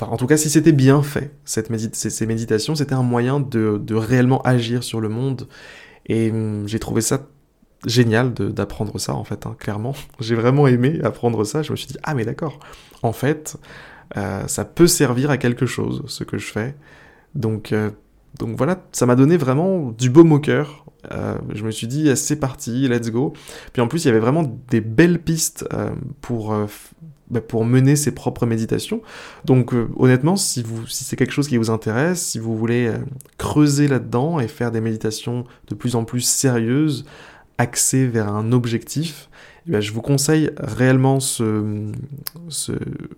Enfin, 0.00 0.12
en 0.12 0.16
tout 0.16 0.28
cas, 0.28 0.36
si 0.36 0.48
c'était 0.48 0.70
bien 0.70 1.02
fait, 1.02 1.32
cette 1.44 1.72
ces, 1.96 2.26
méditations, 2.26 2.76
c'était 2.76 2.94
un 2.94 3.02
moyen 3.02 3.40
de, 3.40 3.80
de, 3.82 3.94
réellement 3.96 4.40
agir 4.42 4.84
sur 4.84 5.00
le 5.00 5.08
monde 5.08 5.48
et 6.08 6.30
hum, 6.30 6.66
j'ai 6.66 6.78
trouvé 6.78 7.00
ça 7.00 7.26
génial 7.86 8.32
d'apprendre 8.34 8.98
ça, 8.98 9.14
en 9.14 9.24
fait, 9.24 9.46
hein, 9.46 9.54
clairement. 9.58 9.94
J'ai 10.20 10.34
vraiment 10.34 10.66
aimé 10.66 11.00
apprendre 11.04 11.44
ça. 11.44 11.62
Je 11.62 11.70
me 11.70 11.76
suis 11.76 11.86
dit, 11.86 11.96
ah, 12.02 12.14
mais 12.14 12.24
d'accord, 12.24 12.58
en 13.02 13.12
fait, 13.12 13.56
euh, 14.16 14.46
ça 14.46 14.64
peut 14.64 14.86
servir 14.86 15.30
à 15.30 15.36
quelque 15.38 15.66
chose, 15.66 16.02
ce 16.06 16.24
que 16.24 16.38
je 16.38 16.50
fais. 16.50 16.74
Donc, 17.34 17.72
euh, 17.72 17.90
donc 18.38 18.56
voilà, 18.56 18.82
ça 18.92 19.06
m'a 19.06 19.16
donné 19.16 19.36
vraiment 19.36 19.90
du 19.90 20.10
beau 20.10 20.24
au 20.24 20.38
cœur. 20.38 20.84
Euh, 21.12 21.36
je 21.54 21.64
me 21.64 21.70
suis 21.70 21.86
dit, 21.86 22.08
eh, 22.08 22.16
c'est 22.16 22.36
parti, 22.36 22.88
let's 22.88 23.10
go. 23.10 23.32
Puis 23.72 23.80
en 23.80 23.88
plus, 23.88 24.04
il 24.04 24.08
y 24.08 24.10
avait 24.10 24.20
vraiment 24.20 24.44
des 24.68 24.80
belles 24.80 25.20
pistes 25.20 25.66
pour, 26.20 26.52
bah, 27.30 27.42
pour 27.42 27.66
mener 27.66 27.94
ses 27.94 28.12
propres 28.12 28.46
méditations. 28.46 29.02
Donc 29.44 29.74
euh, 29.74 29.88
honnêtement, 29.96 30.36
si, 30.36 30.62
vous, 30.62 30.86
si 30.86 31.04
c'est 31.04 31.16
quelque 31.16 31.32
chose 31.32 31.46
qui 31.46 31.58
vous 31.58 31.68
intéresse, 31.68 32.22
si 32.22 32.38
vous 32.38 32.56
voulez 32.56 32.86
euh, 32.86 32.96
creuser 33.36 33.86
là-dedans 33.86 34.40
et 34.40 34.48
faire 34.48 34.70
des 34.70 34.80
méditations 34.80 35.44
de 35.68 35.74
plus 35.74 35.94
en 35.94 36.04
plus 36.04 36.22
sérieuses, 36.22 37.04
axées 37.58 38.06
vers 38.06 38.28
un 38.28 38.52
objectif, 38.52 39.28
eh 39.70 39.82
je 39.82 39.92
vous 39.92 40.00
conseille 40.00 40.50
réellement 40.58 41.20
ce. 41.20 41.90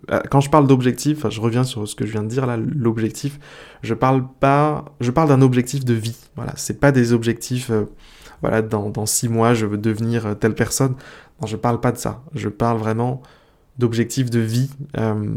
Ah, 0.08 0.22
quand 0.30 0.40
je 0.40 0.50
parle 0.50 0.66
d'objectif, 0.66 1.28
je 1.28 1.40
reviens 1.40 1.64
sur 1.64 1.86
ce 1.86 1.94
que 1.94 2.06
je 2.06 2.12
viens 2.12 2.22
de 2.22 2.28
dire 2.28 2.46
là, 2.46 2.56
l'objectif, 2.56 3.38
je 3.82 3.94
parle 3.94 4.26
pas, 4.40 4.84
je 5.00 5.10
parle 5.10 5.28
d'un 5.28 5.42
objectif 5.42 5.84
de 5.84 5.94
vie. 5.94 6.16
Voilà, 6.36 6.52
c'est 6.56 6.80
pas 6.80 6.90
des 6.90 7.12
objectifs, 7.12 7.70
euh, 7.70 7.84
voilà, 8.40 8.62
dans, 8.62 8.90
dans 8.90 9.06
six 9.06 9.28
mois 9.28 9.54
je 9.54 9.66
veux 9.66 9.78
devenir 9.78 10.36
telle 10.38 10.54
personne. 10.54 10.96
Non, 11.40 11.46
je 11.46 11.56
parle 11.56 11.80
pas 11.80 11.92
de 11.92 11.98
ça. 11.98 12.22
Je 12.34 12.48
parle 12.48 12.78
vraiment 12.78 13.22
d'objectifs 13.78 14.30
de 14.30 14.40
vie. 14.40 14.70
Euh, 14.98 15.34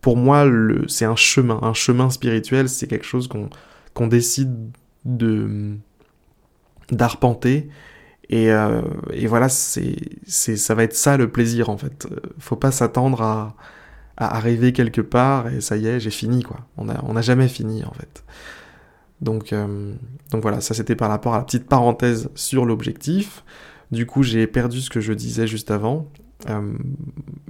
pour 0.00 0.16
moi, 0.16 0.46
c'est 0.88 1.04
un 1.04 1.16
chemin, 1.16 1.60
un 1.62 1.74
chemin 1.74 2.10
spirituel, 2.10 2.68
c'est 2.68 2.86
quelque 2.86 3.06
chose 3.06 3.28
qu'on 3.94 4.06
décide 4.06 4.70
de 5.04 5.76
d'arpenter. 6.90 7.68
Et, 8.32 8.50
euh, 8.50 8.80
et, 9.12 9.26
voilà, 9.26 9.50
c'est 9.50 9.94
ça 10.26 10.74
va 10.74 10.84
être 10.84 10.96
ça 10.96 11.18
le 11.18 11.30
plaisir 11.30 11.68
en 11.68 11.76
fait. 11.76 12.08
Faut 12.38 12.56
pas 12.56 12.72
s'attendre 12.72 13.20
à, 13.20 13.54
arriver 14.16 14.72
quelque 14.72 15.02
part 15.02 15.48
et 15.48 15.60
ça 15.60 15.76
y 15.76 15.86
est, 15.86 16.00
j'ai 16.00 16.10
fini 16.10 16.42
quoi. 16.42 16.60
On 16.78 16.84
n'a 16.84 17.22
jamais 17.22 17.46
fini 17.46 17.84
en 17.84 17.92
fait. 17.92 18.24
Donc, 19.20 19.52
euh, 19.52 19.92
donc 20.30 20.40
voilà, 20.40 20.62
ça 20.62 20.72
c'était 20.72 20.96
par 20.96 21.10
rapport 21.10 21.34
à 21.34 21.38
la 21.38 21.44
petite 21.44 21.68
parenthèse 21.68 22.30
sur 22.34 22.64
l'objectif. 22.64 23.44
Du 23.90 24.06
coup, 24.06 24.22
j'ai 24.22 24.46
perdu 24.46 24.80
ce 24.80 24.88
que 24.88 25.00
je 25.00 25.12
disais 25.12 25.46
juste 25.46 25.70
avant. 25.70 26.08
Euh, 26.48 26.72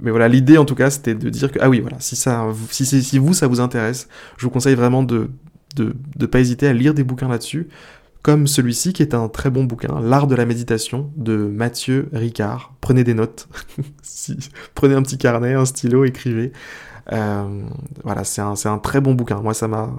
mais 0.01 0.11
voilà, 0.11 0.27
l'idée 0.27 0.57
en 0.57 0.65
tout 0.65 0.75
cas, 0.75 0.89
c'était 0.89 1.15
de 1.15 1.29
dire 1.29 1.49
que, 1.49 1.59
ah 1.61 1.69
oui, 1.69 1.79
voilà, 1.79 1.97
si, 2.01 2.17
ça, 2.17 2.45
vous, 2.49 3.33
ça 3.33 3.47
vous 3.47 3.61
intéresse, 3.61 4.09
je 4.35 4.43
vous 4.43 4.51
conseille 4.51 4.75
vraiment 4.75 5.01
de 5.01 5.29
ne 5.79 6.25
pas 6.25 6.41
hésiter 6.41 6.67
à 6.67 6.73
lire 6.73 6.93
des 6.93 7.05
bouquins 7.05 7.29
là-dessus, 7.29 7.69
comme 8.23 8.47
celui-ci 8.47 8.93
qui 8.93 9.01
est 9.03 9.13
un 9.13 9.27
très 9.27 9.49
bon 9.49 9.65
bouquin, 9.65 9.99
L'art 9.99 10.27
de 10.27 10.35
la 10.35 10.45
méditation 10.45 11.11
de 11.17 11.35
Mathieu 11.35 12.09
Ricard. 12.13 12.73
Prenez 12.79 13.03
des 13.03 13.13
notes, 13.13 13.49
prenez 14.75 14.95
un 14.95 15.03
petit 15.03 15.17
carnet, 15.17 15.53
un 15.53 15.65
stylo, 15.65 16.05
écrivez. 16.05 16.53
Euh, 17.11 17.63
voilà, 18.03 18.23
c'est 18.23 18.41
un, 18.41 18.53
un, 18.63 18.77
très 18.79 19.01
bon 19.01 19.13
bouquin. 19.13 19.41
Moi, 19.41 19.53
ça 19.53 19.67
m'a 19.67 19.91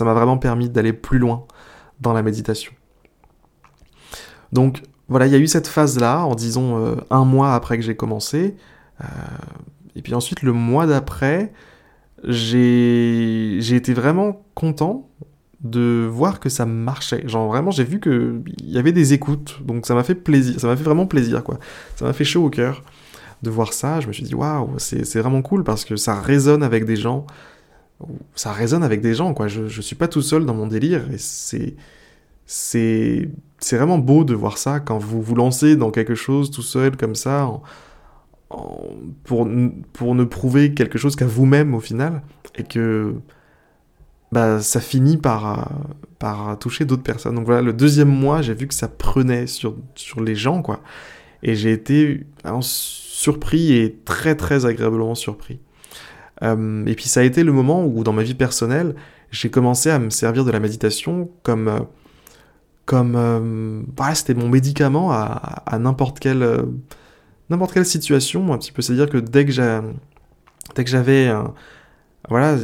vraiment 0.00 0.36
permis 0.36 0.68
d'aller 0.68 0.92
plus 0.92 1.20
loin 1.20 1.46
dans 2.00 2.12
la 2.12 2.22
méditation. 2.22 2.72
Donc, 4.52 4.82
voilà, 5.08 5.26
il 5.26 5.32
y 5.32 5.36
a 5.36 5.38
eu 5.38 5.46
cette 5.46 5.68
phase-là, 5.68 6.24
en 6.24 6.34
disons 6.34 6.84
euh, 6.84 6.96
un 7.10 7.24
mois 7.24 7.54
après 7.54 7.78
que 7.78 7.84
j'ai 7.84 7.94
commencé. 7.94 8.56
Euh, 9.00 9.04
et 9.94 10.02
puis 10.02 10.14
ensuite, 10.14 10.42
le 10.42 10.52
mois 10.52 10.86
d'après, 10.86 11.52
j'ai 12.24 13.58
été 13.58 13.94
vraiment 13.94 14.44
content 14.56 15.08
de 15.62 16.08
voir 16.10 16.40
que 16.40 16.48
ça 16.48 16.66
marchait. 16.66 17.26
Genre 17.28 17.48
vraiment, 17.48 17.70
j'ai 17.70 17.84
vu 17.84 18.00
qu'il 18.00 18.42
y 18.64 18.78
avait 18.78 18.92
des 18.92 19.12
écoutes, 19.12 19.60
donc 19.64 19.86
ça 19.86 19.94
m'a 19.94 20.02
fait 20.02 20.14
plaisir, 20.14 20.58
ça 20.58 20.66
m'a 20.66 20.76
fait 20.76 20.84
vraiment 20.84 21.06
plaisir, 21.06 21.44
quoi. 21.44 21.58
Ça 21.96 22.04
m'a 22.04 22.12
fait 22.12 22.24
chaud 22.24 22.44
au 22.44 22.50
cœur 22.50 22.82
de 23.42 23.50
voir 23.50 23.72
ça. 23.72 24.00
Je 24.00 24.08
me 24.08 24.12
suis 24.12 24.24
dit, 24.24 24.34
waouh, 24.34 24.70
c'est 24.78 25.18
vraiment 25.18 25.42
cool 25.42 25.64
parce 25.64 25.84
que 25.84 25.96
ça 25.96 26.20
résonne 26.20 26.62
avec 26.62 26.84
des 26.84 26.96
gens. 26.96 27.26
Ça 28.34 28.52
résonne 28.52 28.82
avec 28.82 29.02
des 29.02 29.14
gens, 29.14 29.34
quoi. 29.34 29.48
Je, 29.48 29.68
je 29.68 29.80
suis 29.82 29.96
pas 29.96 30.08
tout 30.08 30.22
seul 30.22 30.46
dans 30.46 30.54
mon 30.54 30.66
délire 30.66 31.10
et 31.12 31.18
c'est 31.18 31.76
c'est 32.46 33.28
c'est 33.60 33.76
vraiment 33.76 33.98
beau 33.98 34.24
de 34.24 34.34
voir 34.34 34.58
ça 34.58 34.80
quand 34.80 34.98
vous 34.98 35.22
vous 35.22 35.36
lancez 35.36 35.76
dans 35.76 35.92
quelque 35.92 36.16
chose 36.16 36.50
tout 36.50 36.62
seul 36.62 36.96
comme 36.96 37.14
ça 37.14 37.48
pour, 39.22 39.48
pour 39.92 40.14
ne 40.16 40.24
prouver 40.24 40.74
quelque 40.74 40.98
chose 40.98 41.14
qu'à 41.14 41.26
vous-même 41.26 41.74
au 41.74 41.80
final 41.80 42.22
et 42.56 42.64
que 42.64 43.14
bah, 44.32 44.60
ça 44.60 44.80
finit 44.80 45.16
par, 45.16 45.70
par 46.18 46.58
toucher 46.58 46.84
d'autres 46.84 47.02
personnes. 47.02 47.34
Donc 47.34 47.46
voilà, 47.46 47.62
le 47.62 47.72
deuxième 47.72 48.08
mois, 48.08 48.42
j'ai 48.42 48.54
vu 48.54 48.66
que 48.66 48.74
ça 48.74 48.88
prenait 48.88 49.46
sur, 49.46 49.76
sur 49.94 50.20
les 50.20 50.34
gens, 50.34 50.62
quoi. 50.62 50.80
Et 51.42 51.54
j'ai 51.54 51.72
été 51.72 52.26
surpris 52.60 53.72
et 53.72 53.96
très 54.04 54.34
très 54.34 54.66
agréablement 54.66 55.14
surpris. 55.14 55.60
Euh, 56.42 56.84
et 56.86 56.94
puis 56.94 57.06
ça 57.06 57.20
a 57.20 57.22
été 57.22 57.44
le 57.44 57.52
moment 57.52 57.84
où 57.84 58.02
dans 58.04 58.12
ma 58.12 58.22
vie 58.22 58.34
personnelle, 58.34 58.94
j'ai 59.30 59.50
commencé 59.50 59.90
à 59.90 59.98
me 59.98 60.10
servir 60.10 60.44
de 60.44 60.50
la 60.50 60.60
méditation 60.60 61.30
comme 61.42 61.68
euh, 61.68 61.80
comme 62.84 63.14
euh, 63.16 63.82
voilà, 63.96 64.14
c'était 64.14 64.34
mon 64.34 64.48
médicament 64.48 65.12
à, 65.12 65.78
n'importe 65.78 66.18
quelle 66.18 66.42
euh, 66.42 66.62
n'importe 67.48 67.72
quelle 67.72 67.86
situation 67.86 68.52
un 68.52 68.58
petit 68.58 68.72
peu 68.72 68.82
c'est 68.82 68.94
à 68.94 68.96
dire 68.96 69.08
que 69.08 69.18
dès 69.18 69.44
que 69.44 69.52
j'avais 69.52 71.32
voilà 72.28 72.56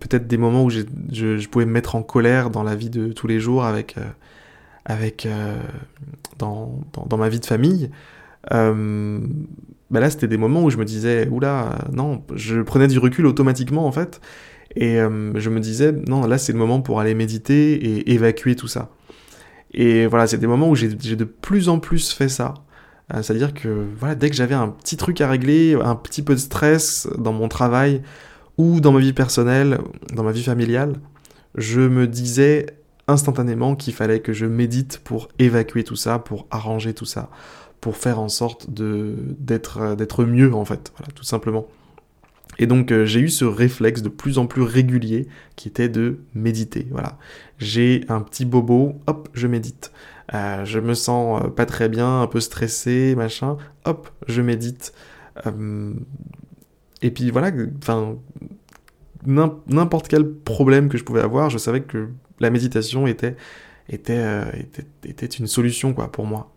peut-être 0.00 0.26
des 0.26 0.36
moments 0.36 0.64
où 0.64 0.70
je, 0.70 0.82
je, 1.12 1.48
pouvais 1.48 1.66
me 1.66 1.72
mettre 1.72 1.94
en 1.94 2.02
colère 2.02 2.50
dans 2.50 2.62
la 2.62 2.74
vie 2.74 2.90
de 2.90 3.12
tous 3.12 3.26
les 3.26 3.40
jours 3.40 3.64
avec 3.64 3.96
euh, 3.96 4.02
avec 4.84 5.26
dans, 6.38 6.80
dans, 7.08 7.16
ma 7.16 7.30
vie 7.30 7.40
de 7.40 7.46
famille. 7.46 7.90
Bah 8.50 10.00
là 10.00 10.10
c'était 10.10 10.28
des 10.28 10.36
moments 10.36 10.62
où 10.62 10.70
je 10.70 10.76
me 10.76 10.84
disais 10.84 11.26
oula 11.28 11.78
non 11.92 12.22
je 12.34 12.60
prenais 12.60 12.88
du 12.88 12.98
recul 12.98 13.24
automatiquement 13.26 13.86
en 13.86 13.92
fait. 13.92 14.20
Et 14.76 14.96
je 14.96 15.50
me 15.50 15.60
disais 15.60 15.92
non 15.92 16.26
là 16.26 16.36
c'est 16.36 16.52
le 16.52 16.58
moment 16.58 16.82
pour 16.82 17.00
aller 17.00 17.14
méditer 17.14 17.72
et 17.72 18.12
évacuer 18.12 18.56
tout 18.56 18.68
ça. 18.68 18.90
Et 19.74 20.06
voilà, 20.06 20.26
c'est 20.26 20.38
des 20.38 20.46
moments 20.46 20.70
où 20.70 20.76
j'ai 20.76 20.88
de 20.88 21.24
plus 21.24 21.68
en 21.68 21.80
plus 21.80 22.12
fait 22.12 22.28
ça. 22.28 22.54
Euh, 23.12 23.22
c'est-à-dire 23.22 23.52
que 23.52 23.86
voilà, 23.98 24.14
dès 24.14 24.30
que 24.30 24.36
j'avais 24.36 24.54
un 24.54 24.68
petit 24.68 24.96
truc 24.96 25.20
à 25.20 25.28
régler, 25.28 25.74
un 25.74 25.96
petit 25.96 26.22
peu 26.22 26.34
de 26.34 26.38
stress 26.38 27.08
dans 27.18 27.32
mon 27.32 27.48
travail 27.48 28.00
ou 28.58 28.80
dans 28.80 28.92
ma 28.92 29.00
vie 29.00 29.12
personnelle, 29.12 29.78
dans 30.12 30.22
ma 30.22 30.32
vie 30.32 30.42
familiale, 30.42 30.94
je 31.54 31.80
me 31.80 32.06
disais 32.06 32.66
instantanément 33.06 33.76
qu'il 33.76 33.94
fallait 33.94 34.20
que 34.20 34.32
je 34.32 34.46
médite 34.46 34.98
pour 35.04 35.28
évacuer 35.38 35.84
tout 35.84 35.96
ça, 35.96 36.18
pour 36.18 36.46
arranger 36.50 36.94
tout 36.94 37.04
ça, 37.04 37.30
pour 37.80 37.96
faire 37.96 38.18
en 38.18 38.28
sorte 38.28 38.70
d'être 38.70 40.24
mieux 40.24 40.54
en 40.54 40.64
fait, 40.64 40.92
voilà, 40.96 41.12
tout 41.12 41.24
simplement. 41.24 41.66
Et 42.58 42.66
donc 42.66 42.92
euh, 42.92 43.04
j'ai 43.04 43.20
eu 43.20 43.28
ce 43.28 43.44
réflexe 43.44 44.02
de 44.02 44.08
plus 44.08 44.38
en 44.38 44.46
plus 44.46 44.62
régulier 44.62 45.26
qui 45.56 45.68
était 45.68 45.88
de 45.88 46.20
méditer. 46.34 46.86
Voilà, 46.90 47.18
j'ai 47.58 48.04
un 48.08 48.20
petit 48.20 48.44
bobo, 48.44 49.00
hop, 49.06 49.28
je 49.34 49.46
médite. 49.46 49.92
Euh, 50.32 50.64
je 50.64 50.78
me 50.78 50.94
sens 50.94 51.42
euh, 51.42 51.48
pas 51.48 51.66
très 51.66 51.88
bien, 51.88 52.22
un 52.22 52.26
peu 52.26 52.40
stressé, 52.40 53.14
machin, 53.16 53.56
hop, 53.84 54.08
je 54.28 54.40
médite. 54.40 54.92
Et 57.04 57.10
puis 57.10 57.30
voilà, 57.30 57.52
n'importe 59.26 60.08
quel 60.08 60.28
problème 60.28 60.88
que 60.88 60.98
je 60.98 61.04
pouvais 61.04 61.20
avoir, 61.20 61.50
je 61.50 61.58
savais 61.58 61.82
que 61.82 62.08
la 62.40 62.50
méditation 62.50 63.06
était 63.06 63.36
était, 63.88 64.42
était, 64.58 64.86
était 65.04 65.26
une 65.26 65.46
solution 65.46 65.94
quoi 65.94 66.10
pour 66.10 66.26
moi. 66.26 66.50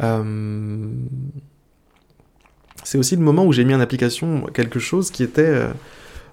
Euh, 0.00 0.90
c'est 2.84 2.98
aussi 2.98 3.16
le 3.16 3.22
moment 3.22 3.44
où 3.44 3.52
j'ai 3.52 3.64
mis 3.64 3.74
en 3.74 3.80
application 3.80 4.46
quelque 4.54 4.78
chose 4.78 5.10
qui 5.10 5.22
était 5.22 5.42
euh, 5.42 5.68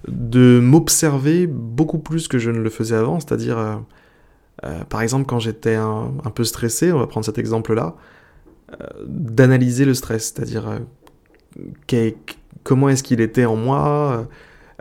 de 0.08 0.60
m'observer 0.62 1.48
beaucoup 1.48 2.00
plus 2.00 2.28
que 2.28 2.38
je 2.38 2.52
ne 2.52 2.60
le 2.60 2.70
faisais 2.70 2.96
avant, 2.96 3.20
c'est-à-dire, 3.20 3.58
euh, 3.58 3.76
euh, 4.64 4.84
par 4.86 5.02
exemple, 5.02 5.26
quand 5.26 5.40
j'étais 5.40 5.76
un, 5.76 6.14
peu 6.34 6.44
stressé, 6.44 6.92
on 6.92 7.00
va 7.00 7.08
prendre 7.08 7.26
cet 7.26 7.38
exemple-là, 7.38 7.96
d'analyser 9.06 9.86
le 9.86 9.94
stress, 9.94 10.34
c'est-à-dire 10.34 10.80
comment 12.66 12.90
est-ce 12.90 13.04
qu'il 13.04 13.22
était 13.22 13.46
en 13.46 13.56
moi, 13.56 14.28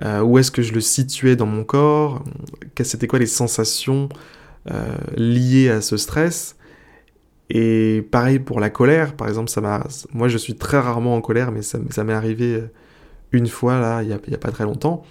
où 0.02 0.38
est-ce 0.38 0.50
que 0.50 0.62
je 0.62 0.72
le 0.72 0.80
situais 0.80 1.36
dans 1.36 1.46
mon 1.46 1.62
corps, 1.62 2.24
c'était 2.82 3.06
quoi 3.06 3.20
les 3.20 3.26
sensations 3.26 4.08
liées 5.16 5.70
à 5.70 5.80
ce 5.80 5.96
stress, 5.96 6.56
et 7.50 8.06
pareil 8.10 8.38
pour 8.38 8.60
la 8.60 8.70
colère, 8.70 9.14
par 9.14 9.28
exemple, 9.28 9.50
ça 9.50 9.84
moi 10.12 10.28
je 10.28 10.38
suis 10.38 10.54
très 10.54 10.78
rarement 10.78 11.14
en 11.14 11.20
colère, 11.20 11.52
mais 11.52 11.62
ça, 11.62 11.78
m'est 11.78 12.12
arrivé 12.12 12.54
euh, 12.54 12.70
une 13.32 13.46
fois 13.46 13.78
là, 13.78 14.02
il 14.02 14.08
n'y 14.08 14.34
a, 14.34 14.38
pas 14.38 14.50
très 14.50 14.64
longtemps, 14.64 15.04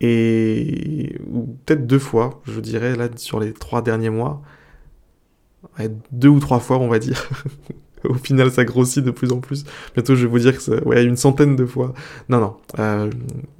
et 0.00 1.18
peut-être 1.64 1.86
deux 1.86 1.98
fois, 1.98 2.42
je 2.44 2.60
dirais 2.60 2.96
là 2.96 3.08
sur 3.16 3.40
les 3.40 3.52
trois 3.52 3.80
derniers 3.80 4.10
mois, 4.10 4.42
deux 6.12 6.28
ou 6.28 6.40
trois 6.40 6.60
fois 6.60 6.78
on 6.78 6.88
va 6.88 6.98
dire. 6.98 7.28
Au 8.08 8.14
final, 8.14 8.50
ça 8.50 8.64
grossit 8.64 9.04
de 9.04 9.10
plus 9.10 9.32
en 9.32 9.38
plus. 9.38 9.64
Bientôt, 9.94 10.14
je 10.14 10.22
vais 10.22 10.30
vous 10.30 10.38
dire 10.38 10.56
que 10.56 10.62
c'est 10.62 10.82
ouais, 10.84 11.04
une 11.04 11.16
centaine 11.16 11.56
de 11.56 11.66
fois. 11.66 11.94
Non, 12.28 12.40
non, 12.40 12.56
euh, 12.78 13.10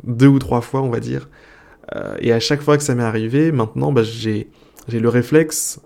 deux 0.04 0.28
ou 0.28 0.38
trois 0.38 0.60
fois, 0.60 0.82
on 0.82 0.90
va 0.90 1.00
dire. 1.00 1.28
Euh, 1.94 2.16
et 2.20 2.32
à 2.32 2.40
chaque 2.40 2.62
fois 2.62 2.76
que 2.76 2.82
ça 2.82 2.94
m'est 2.94 3.02
arrivé, 3.02 3.52
maintenant, 3.52 3.92
bah, 3.92 4.02
j'ai 4.02 4.48
le 4.90 5.08
réflexe 5.08 5.80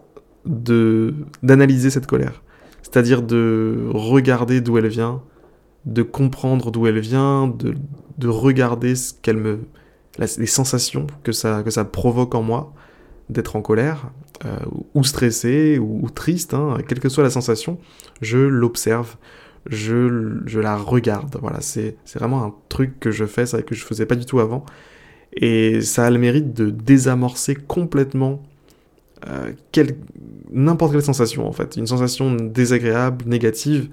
de 0.45 1.15
d'analyser 1.43 1.91
cette 1.91 2.07
colère. 2.07 2.43
C'est-à-dire 2.83 3.23
de 3.23 3.89
regarder 3.91 4.61
d'où 4.61 4.79
elle 4.79 4.89
vient, 4.89 5.23
de 5.85 6.03
comprendre 6.03 6.71
d'où 6.71 6.87
elle 6.87 7.01
vient, 7.01 7.49
de, 7.49 7.75
de 8.19 8.29
regarder 8.29 8.95
ce 8.95 9.13
qu'elle 9.21 9.37
me 9.37 9.61
les 10.19 10.47
sensations 10.47 11.07
que 11.23 11.33
ça 11.33 11.63
que 11.63 11.71
ça 11.71 11.85
provoque 11.85 12.35
en 12.35 12.43
moi 12.43 12.73
d'être 13.29 13.55
en 13.57 13.63
colère 13.63 14.11
euh, 14.45 14.57
ou 14.95 15.05
stressé 15.05 15.79
ou, 15.79 16.09
triste, 16.11 16.55
hein, 16.55 16.79
quelle 16.87 17.01
que 17.01 17.09
soit 17.09 17.25
la 17.25 17.31
sensation, 17.31 17.79
je 18.21 18.39
l'observe, 18.39 19.17
je, 19.67 20.41
je 20.47 20.61
la 20.61 20.77
regarde. 20.77 21.37
Voilà, 21.41 21.61
c'est 21.61 21.97
vraiment 22.15 22.45
un 22.45 22.55
truc 22.69 23.01
que 23.01 23.11
je 23.11 23.25
fais, 23.25 23.47
ça 23.47 23.63
que 23.63 23.75
je 23.75 23.85
faisais 23.85 24.07
pas 24.07 24.15
du 24.15 24.27
tout 24.27 24.41
avant. 24.41 24.65
Et 25.35 25.81
ça 25.81 26.07
a 26.07 26.11
le 26.11 26.19
mérite 26.19 26.55
de 26.55 26.71
désamorcer 26.71 27.55
complètement 27.55 28.43
euh, 29.27 29.53
n'importe 30.53 30.93
quelle 30.93 31.03
sensation 31.03 31.47
en 31.47 31.53
fait. 31.53 31.77
Une 31.77 31.87
sensation 31.87 32.35
désagréable, 32.35 33.25
négative. 33.27 33.89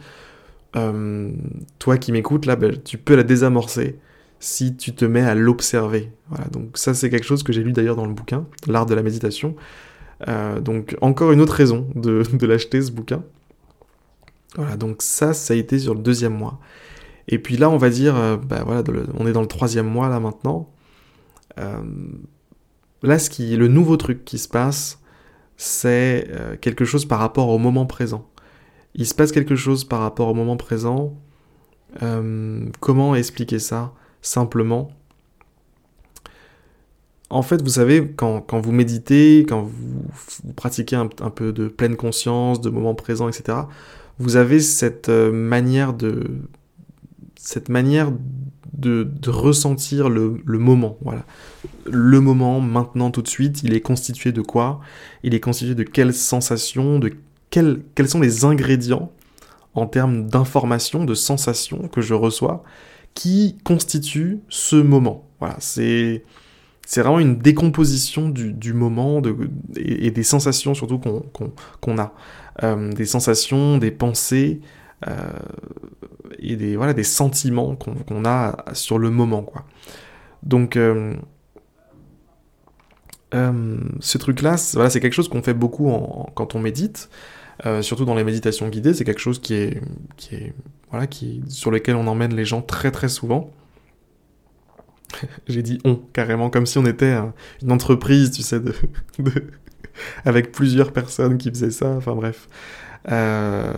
Euh, 0.75 1.31
toi 1.79 1.97
qui 1.97 2.11
m'écoutes 2.11 2.45
là, 2.45 2.55
ben, 2.55 2.77
tu 2.83 2.97
peux 2.97 3.15
la 3.15 3.23
désamorcer 3.23 3.97
si 4.39 4.75
tu 4.75 4.93
te 4.93 5.05
mets 5.05 5.21
à 5.21 5.33
l'observer. 5.33 6.11
Voilà, 6.29 6.45
donc 6.49 6.77
ça 6.77 6.93
c'est 6.93 7.09
quelque 7.09 7.25
chose 7.25 7.43
que 7.43 7.53
j'ai 7.53 7.63
lu 7.63 7.71
d'ailleurs 7.71 7.95
dans 7.95 8.05
le 8.05 8.13
bouquin, 8.13 8.45
L'art 8.67 8.85
de 8.85 8.93
la 8.93 9.01
méditation. 9.01 9.55
Euh, 10.27 10.59
donc 10.61 10.95
encore 11.01 11.31
une 11.31 11.41
autre 11.41 11.53
raison 11.53 11.87
de, 11.95 12.45
l'acheter 12.45 12.81
ce 12.81 12.91
bouquin. 12.91 13.23
Voilà, 14.55 14.77
donc 14.77 15.01
ça, 15.01 15.33
ça 15.33 15.53
a 15.53 15.57
été 15.57 15.79
sur 15.79 15.93
le 15.93 16.01
deuxième 16.01 16.33
mois. 16.33 16.59
Et 17.27 17.39
puis 17.39 17.57
là, 17.57 17.69
on 17.69 17.77
va 17.77 17.89
dire, 17.89 18.15
bah 18.47 18.63
voilà, 18.63 18.83
on 19.17 19.25
est 19.27 19.33
dans 19.33 19.41
le 19.41 19.47
troisième 19.47 19.87
mois 19.87 20.09
là 20.09 20.19
maintenant. 20.19 20.69
Euh, 21.59 21.81
là, 23.03 23.19
ce 23.19 23.29
qui, 23.29 23.55
le 23.55 23.67
nouveau 23.67 23.97
truc 23.97 24.25
qui 24.25 24.37
se 24.37 24.47
passe, 24.47 24.99
c'est 25.57 26.27
euh, 26.29 26.55
quelque 26.57 26.85
chose 26.85 27.05
par 27.05 27.19
rapport 27.19 27.49
au 27.49 27.57
moment 27.57 27.85
présent. 27.85 28.27
Il 28.93 29.05
se 29.05 29.13
passe 29.13 29.31
quelque 29.31 29.55
chose 29.55 29.83
par 29.83 29.99
rapport 29.99 30.27
au 30.27 30.33
moment 30.33 30.57
présent. 30.57 31.17
Euh, 32.01 32.65
comment 32.79 33.15
expliquer 33.15 33.59
ça? 33.59 33.93
Simplement 34.21 34.91
En 37.29 37.41
fait, 37.41 37.61
vous 37.61 37.69
savez, 37.69 38.11
quand, 38.15 38.45
vous 38.61 38.71
méditez, 38.71 39.45
quand 39.49 39.63
vous, 39.63 40.53
pratiquez 40.55 40.95
un, 40.95 41.07
peu 41.07 41.51
de 41.51 41.67
pleine 41.67 41.95
conscience, 41.95 42.61
de 42.61 42.69
moment 42.69 42.93
présent, 42.93 43.27
etc., 43.27 43.59
vous 44.19 44.35
avez 44.35 44.59
cette 44.59 45.09
manière 45.09 45.93
de 45.93 46.41
cette 47.45 47.69
manière 47.69 48.11
de, 48.73 49.07
ressentir 49.27 50.09
le, 50.09 50.41
moment. 50.45 50.97
Voilà. 51.01 51.25
Le 51.85 52.19
moment, 52.19 52.59
maintenant, 52.59 53.11
tout 53.11 53.21
de 53.21 53.27
suite, 53.27 53.63
il 53.63 53.73
est 53.73 53.81
constitué 53.81 54.31
de 54.31 54.41
quoi? 54.41 54.81
Il 55.23 55.33
est 55.33 55.39
constitué 55.39 55.75
de 55.75 55.83
quelles 55.83 56.13
sensations, 56.13 56.99
de 56.99 57.11
quels, 57.49 57.81
quels 57.93 58.09
sont 58.09 58.19
les 58.19 58.43
ingrédients 58.43 59.11
en 59.75 59.85
termes 59.85 60.27
d'informations, 60.27 61.05
de 61.05 61.13
sensations 61.13 61.87
que 61.87 62.01
je 62.01 62.13
reçois, 62.13 62.63
qui 63.13 63.57
constituent 63.63 64.39
ce 64.49 64.75
moment? 64.75 65.27
Voilà, 65.39 65.55
c'est 65.59 66.23
c'est 66.85 67.01
vraiment 67.01 67.19
une 67.19 67.37
décomposition 67.37 68.29
du, 68.29 68.73
moment 68.73 69.21
et, 69.75 70.11
des 70.11 70.23
sensations 70.23 70.73
surtout 70.73 70.99
qu'on 70.99 71.97
a. 71.97 72.13
Euh, 72.63 72.93
des 72.93 73.05
sensations, 73.05 73.77
des 73.77 73.91
pensées, 73.91 74.61
euh, 75.07 75.11
et 76.39 76.55
des, 76.55 76.77
voilà, 76.77 76.93
des 76.93 77.03
sentiments 77.03 77.75
qu'on 77.75 78.25
a 78.25 78.63
sur 78.73 78.97
le 78.97 79.09
moment. 79.09 79.41
Quoi. 79.41 79.65
Donc, 80.43 80.77
euh, 80.77 81.15
ce 83.99 84.17
truc-là, 84.17 84.55
c'est 84.55 84.99
quelque 85.01 85.13
chose 85.13 85.27
qu'on 85.27 85.41
fait 85.41 85.53
beaucoup 85.53 85.91
quand 86.35 86.55
on 86.55 86.59
médite, 86.59 87.09
surtout 87.81 88.05
dans 88.05 88.15
les 88.15 88.23
méditations 88.23 88.69
guidées, 88.69 88.93
c'est 88.93 89.03
quelque 89.03 89.19
chose 89.19 89.41
qui 89.41 89.55
est, 89.55 89.81
voilà, 90.89 91.07
qui, 91.07 91.43
sur 91.49 91.71
lequel 91.71 91.95
on 91.97 92.07
emmène 92.07 92.33
les 92.33 92.45
gens 92.45 92.61
très 92.61 92.91
très 92.91 93.09
souvent. 93.09 93.51
J'ai 95.47 95.61
dit 95.61 95.79
on, 95.85 95.95
carrément, 95.95 96.49
comme 96.49 96.65
si 96.65 96.77
on 96.77 96.85
était 96.85 97.15
une 97.61 97.71
entreprise, 97.71 98.31
tu 98.31 98.41
sais, 98.41 98.59
de, 98.59 98.73
avec 100.25 100.51
plusieurs 100.51 100.91
personnes 100.91 101.37
qui 101.37 101.49
faisaient 101.49 101.71
ça, 101.71 101.89
enfin 101.91 102.15
bref. 102.15 102.47
Euh, 103.11 103.73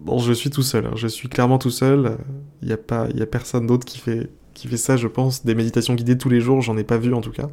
bon, 0.00 0.18
je 0.18 0.32
suis 0.32 0.50
tout 0.50 0.62
seul, 0.62 0.86
hein. 0.86 0.92
je 0.96 1.06
suis 1.06 1.28
clairement 1.28 1.58
tout 1.58 1.70
seul. 1.70 2.18
Il 2.62 2.68
n'y 2.68 2.74
a, 2.74 2.78
pas, 2.78 3.04
a 3.04 3.26
personne 3.26 3.66
d'autre 3.66 3.84
qui 3.84 3.98
fait, 3.98 4.30
qui 4.54 4.68
fait 4.68 4.76
ça, 4.76 4.96
je 4.96 5.08
pense. 5.08 5.44
Des 5.44 5.54
méditations 5.54 5.94
guidées 5.94 6.18
tous 6.18 6.28
les 6.28 6.40
jours, 6.40 6.62
j'en 6.62 6.76
ai 6.76 6.84
pas 6.84 6.98
vu 6.98 7.14
en 7.14 7.20
tout 7.20 7.32
cas. 7.32 7.48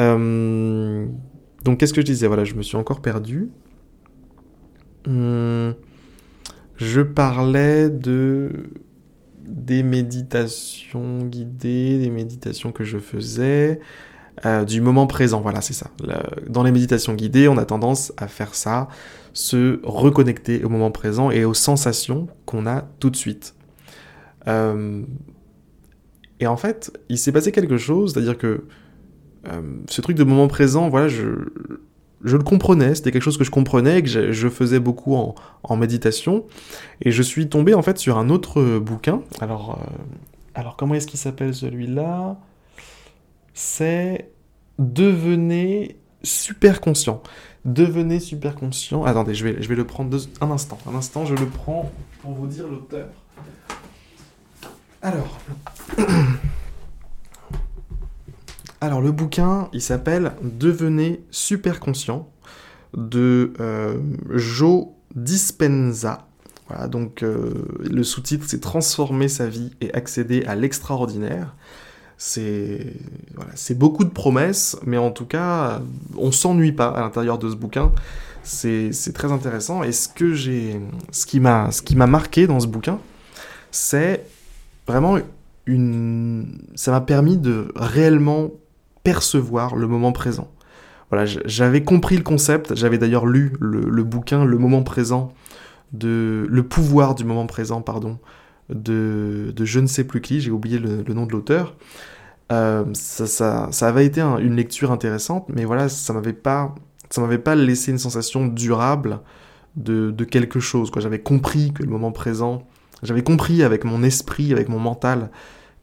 Euh, 0.00 1.06
donc, 1.64 1.78
qu'est-ce 1.78 1.92
que 1.92 2.00
je 2.00 2.06
disais? 2.06 2.26
Voilà, 2.26 2.44
je 2.44 2.54
me 2.54 2.62
suis 2.62 2.76
encore 2.76 3.00
perdu. 3.00 3.50
Hmm, 5.06 5.72
je 6.76 7.00
parlais 7.00 7.88
de 7.88 8.70
des 9.44 9.82
méditations 9.82 11.24
guidées, 11.24 11.98
des 11.98 12.10
méditations 12.10 12.72
que 12.72 12.84
je 12.84 12.98
faisais, 12.98 13.80
euh, 14.46 14.64
du 14.64 14.80
moment 14.80 15.06
présent. 15.06 15.40
Voilà, 15.40 15.60
c'est 15.60 15.74
ça. 15.74 15.90
dans 16.48 16.62
les 16.62 16.72
méditations 16.72 17.14
guidées, 17.14 17.48
on 17.48 17.58
a 17.58 17.64
tendance 17.64 18.12
à 18.16 18.28
faire 18.28 18.54
ça, 18.54 18.88
se 19.32 19.80
reconnecter 19.82 20.64
au 20.64 20.68
moment 20.68 20.90
présent 20.90 21.30
et 21.30 21.44
aux 21.44 21.54
sensations 21.54 22.28
qu'on 22.46 22.66
a 22.66 22.82
tout 23.00 23.10
de 23.10 23.16
suite. 23.16 23.54
Euh, 24.48 25.02
et 26.40 26.46
en 26.46 26.56
fait, 26.56 26.98
il 27.08 27.18
s'est 27.18 27.32
passé 27.32 27.52
quelque 27.52 27.76
chose, 27.76 28.12
c'est-à-dire 28.12 28.38
que 28.38 28.64
euh, 29.48 29.60
ce 29.88 30.00
truc 30.00 30.16
de 30.16 30.24
moment 30.24 30.48
présent, 30.48 30.88
voilà, 30.88 31.08
je, 31.08 31.26
je 32.22 32.36
le 32.36 32.42
comprenais, 32.42 32.94
c'était 32.94 33.12
quelque 33.12 33.22
chose 33.22 33.38
que 33.38 33.44
je 33.44 33.50
comprenais, 33.50 34.02
que 34.02 34.08
je, 34.08 34.48
faisais 34.48 34.80
beaucoup 34.80 35.14
en, 35.14 35.76
méditation, 35.76 36.44
et 37.00 37.10
je 37.10 37.22
suis 37.22 37.48
tombé 37.48 37.74
en 37.74 37.82
fait 37.82 37.98
sur 37.98 38.18
un 38.18 38.28
autre 38.28 38.78
bouquin. 38.78 39.22
Alors, 39.40 39.78
alors 40.54 40.76
comment 40.76 40.94
est-ce 40.94 41.06
qu'il 41.06 41.18
s'appelle 41.18 41.54
celui-là? 41.54 42.36
C'est 43.54 44.30
devenez 44.78 45.96
super 46.22 46.80
conscient. 46.80 47.22
Devenez 47.64 48.20
super 48.20 48.54
conscient. 48.54 49.04
Attendez, 49.04 49.34
je 49.34 49.44
vais, 49.44 49.62
je 49.62 49.68
vais 49.68 49.74
le 49.74 49.84
prendre 49.86 50.16
un 50.40 50.50
instant. 50.50 50.78
Un 50.90 50.94
instant, 50.94 51.24
je 51.24 51.34
le 51.34 51.46
prends 51.46 51.90
pour 52.22 52.32
vous 52.32 52.46
dire 52.46 52.66
l'auteur. 52.68 53.08
Alors. 55.02 55.38
Alors, 58.90 59.02
le 59.02 59.12
bouquin, 59.12 59.68
il 59.72 59.82
s'appelle 59.82 60.32
Devenez 60.42 61.22
super 61.30 61.78
conscient 61.78 62.28
de 62.92 63.52
euh, 63.60 64.00
Joe 64.30 64.86
Dispenza. 65.14 66.26
Voilà, 66.66 66.88
donc 66.88 67.22
euh, 67.22 67.52
le 67.88 68.02
sous-titre, 68.02 68.46
c'est 68.48 68.58
Transformer 68.58 69.28
sa 69.28 69.46
vie 69.46 69.70
et 69.80 69.94
accéder 69.94 70.42
à 70.44 70.56
l'extraordinaire 70.56 71.54
c'est 72.18 73.78
beaucoup 73.78 74.02
de 74.04 74.10
promesses, 74.10 74.76
mais 74.84 74.98
en 74.98 75.12
tout 75.12 75.24
cas, 75.24 75.80
on 76.18 76.32
s'ennuie 76.32 76.72
pas 76.72 76.88
à 76.88 77.00
l'intérieur 77.00 77.38
de 77.38 77.48
ce 77.48 77.54
bouquin. 77.54 77.92
C'est 78.42 78.90
très 79.14 79.30
intéressant. 79.30 79.84
Et 79.84 79.92
ce 79.92 80.08
que 80.08 80.34
j'ai, 80.34 80.80
ce 81.12 81.24
qui 81.26 81.38
m'a 81.38 82.06
marqué 82.08 82.48
dans 82.48 82.58
ce 82.58 82.66
bouquin, 82.66 82.98
c'est 83.70 84.26
vraiment 84.88 85.16
une, 85.66 86.58
ça 86.74 86.90
m'a 86.90 87.00
permis 87.00 87.38
de 87.38 87.68
réellement 87.76 88.50
percevoir 89.02 89.76
le 89.76 89.86
moment 89.86 90.12
présent. 90.12 90.48
Voilà, 91.10 91.26
j'avais 91.26 91.82
compris 91.82 92.16
le 92.16 92.22
concept. 92.22 92.74
J'avais 92.76 92.98
d'ailleurs 92.98 93.26
lu 93.26 93.52
le, 93.60 94.04
bouquin 94.04 94.44
Le 94.44 94.58
moment 94.58 94.82
présent 94.82 95.32
de 95.92 96.46
le 96.48 96.62
pouvoir 96.62 97.16
du 97.16 97.24
moment 97.24 97.46
présent, 97.46 97.82
pardon, 97.82 98.18
de, 98.68 99.52
je 99.60 99.80
ne 99.80 99.86
sais 99.86 100.04
plus 100.04 100.20
qui, 100.20 100.40
j'ai 100.40 100.52
oublié 100.52 100.78
le, 100.78 101.02
nom 101.12 101.26
de 101.26 101.32
l'auteur. 101.32 101.74
Euh, 102.52 102.84
ça, 102.94 103.68
avait 103.80 104.06
été 104.06 104.20
une 104.20 104.54
lecture 104.54 104.92
intéressante, 104.92 105.46
mais 105.48 105.64
voilà, 105.64 105.88
ça 105.88 106.12
m'avait 106.12 106.32
pas, 106.32 106.74
ça 107.10 107.20
m'avait 107.20 107.38
pas 107.38 107.56
laissé 107.56 107.90
une 107.90 107.98
sensation 107.98 108.46
durable 108.46 109.20
de, 109.76 110.12
quelque 110.24 110.60
chose. 110.60 110.92
J'avais 110.96 111.20
compris 111.20 111.72
que 111.72 111.82
le 111.82 111.88
moment 111.88 112.12
présent, 112.12 112.62
j'avais 113.02 113.22
compris 113.22 113.62
avec 113.64 113.84
mon 113.84 114.02
esprit, 114.04 114.52
avec 114.52 114.68
mon 114.68 114.78
mental, 114.78 115.30